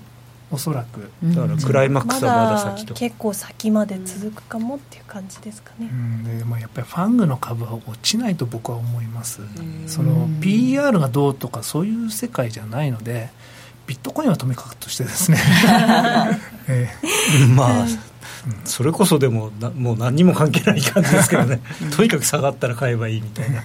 [0.51, 1.11] おそらく。
[1.25, 9.41] だからクライマックスはまだ先と、ま、結構先まで続くかもっていう感じですかね、うん、でもやっぱりファングの株は落ちないと僕は思います。
[9.87, 13.31] その PR がどうとかそういう世界じゃないので
[13.87, 15.39] ビットコインはとめかくとしてですね、
[16.69, 17.87] えー、まあ
[18.65, 21.61] それこそでももう何にも関係ない感じですけどね。
[21.97, 23.65] とにかく下がったら買えばいいみたいな。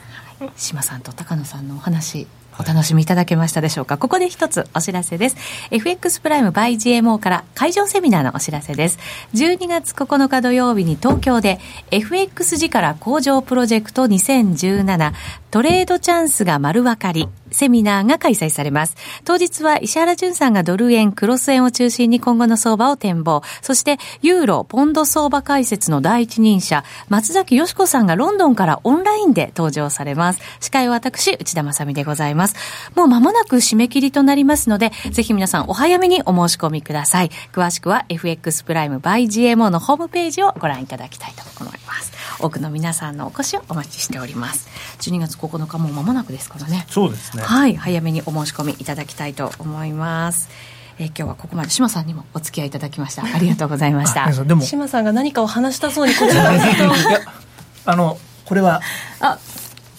[0.55, 2.27] 島さんと高野さんのお話
[2.59, 5.37] お楽しみいただけましたでしょうか、はい、ここで一つお知らせです。
[5.71, 8.99] FX プライム by GMO から会場セミナーのお知らせです。
[9.33, 11.59] 12月9日土曜日に東京で
[11.91, 15.13] FX 力工場プロジェクト2017
[15.51, 18.95] トレードチャンスが丸分かりセミナーが開催されます。
[19.25, 23.41] 当日は石原淳さんがドル円、クロス円を中心に今後の相場を展望。
[23.61, 30.39] そして、ユーロ、ポンド相場解説の第一人者、松崎よしこさんがロンドンからオンラインで登場されます。
[30.59, 32.55] 司会は私、内田正美でございます。
[32.95, 37.31] もう間もなく締め切りとなりますので、ぜひ皆さんお早めにお申し込みください。
[37.51, 42.18] 詳しくは FX プライム by GMO のホームページをご覧いただきたいと思います。
[42.39, 44.67] 多くの皆さんのお越しをお待ちしております。
[44.99, 46.85] 12月9日も間もなくですからね。
[46.89, 47.43] そうですね。
[47.43, 47.75] はい。
[47.75, 50.49] 早めにお申し込みいただきたいと思います。
[50.97, 51.69] えー、今日はここまで。
[51.69, 53.23] 島さんにもお付き合いいただきました。
[53.23, 54.31] ありがとうございました。
[54.43, 58.81] でも島さんが何かを話したそうにこちらずっとあのこれは
[59.19, 59.37] あ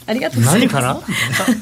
[0.07, 0.75] ありがとうございます。
[0.75, 1.03] 何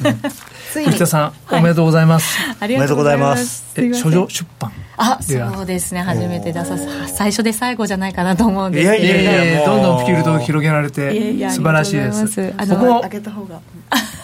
[0.02, 0.20] かな？
[0.72, 1.06] ついに。
[1.06, 2.38] さん、おめでとうございます。
[2.60, 3.64] ありがとうございます。
[3.76, 6.02] え書状出版あそうですね。
[6.02, 11.10] 初めて出さ最初で最後じゃないかなと思うんですけどいやいやいやどんどんフィールドを広げられて
[11.50, 12.54] 素晴らしいです。
[12.56, 13.60] あの開けた方が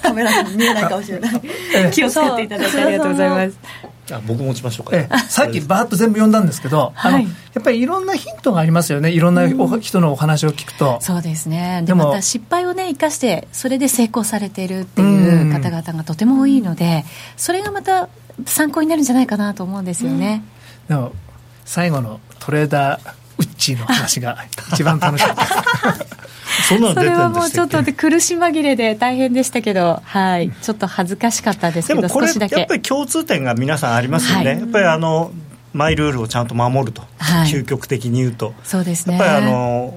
[0.03, 1.40] カメラに見えないかもしれない。
[1.92, 9.11] 気をつけていただいてありがとうございますあ僕持ちましょうか、ええ、さっきバーッと全部読んだんですけど、はい、あのやっぱりいろんなヒントがありますよね。
[9.11, 9.49] いろんな
[9.81, 11.83] 人のお話を聞くと、そうですね。
[11.87, 17.05] でもまた失敗をね生かしてそれで成功されているっていう方々がとても多いので
[17.37, 18.09] それがまた
[18.47, 20.45] 参考になるんじゃないかなと思うんですよね、
[20.89, 21.13] でも
[21.65, 24.39] 最後のトレーダーウッチーの話が
[24.72, 25.45] 一番楽しかった。
[26.68, 35.32] そんはもうちょっとで苦し紛れで大変でしたけど、はい、ちょっと恥ずかしかったですけどでもこれやっぱり共通点が皆さんありますよね、はい、やっぱりあの
[35.72, 38.55] マイルールをちゃんと守ると、はい、究極的に言うと。
[38.62, 39.18] そうですね。
[39.18, 39.95] やっぱりあの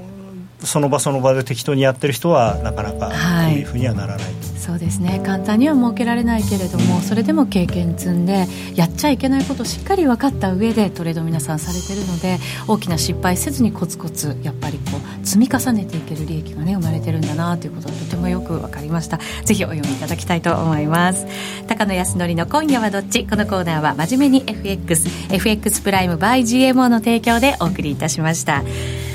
[0.63, 3.13] その場その場で適当にやってる人はなかなかこ
[3.49, 5.21] ういうふうにはならない、はい、そうですね。
[5.23, 19.19] 簡単には設けられないけれどもそれでも経験積んでやっちゃいけないことをしっかり分かった上でトレード皆さんされてるので大きな失敗せずにコツコツやっぱりこう積み重ねていける利益がね生まれてるんだなということがとてもよく分かりました。
[19.45, 21.27] ぜひお読みいただきたいと思います。
[21.67, 28.63] 高野康則の今夜はどっちこのコーナーは真面目に FXFX プライム by GMO の提供でお送りいたしました。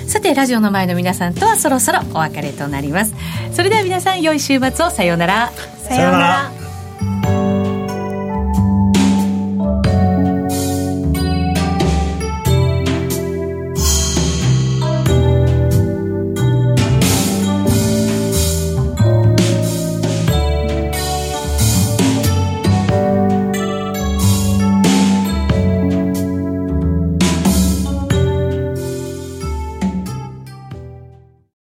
[0.07, 3.15] さてラジオの前の皆さんとはそろそろお別れとなります。
[3.53, 4.91] それでは皆さん良い週末を。
[4.91, 5.53] さようなら。
[5.83, 6.72] さようなら。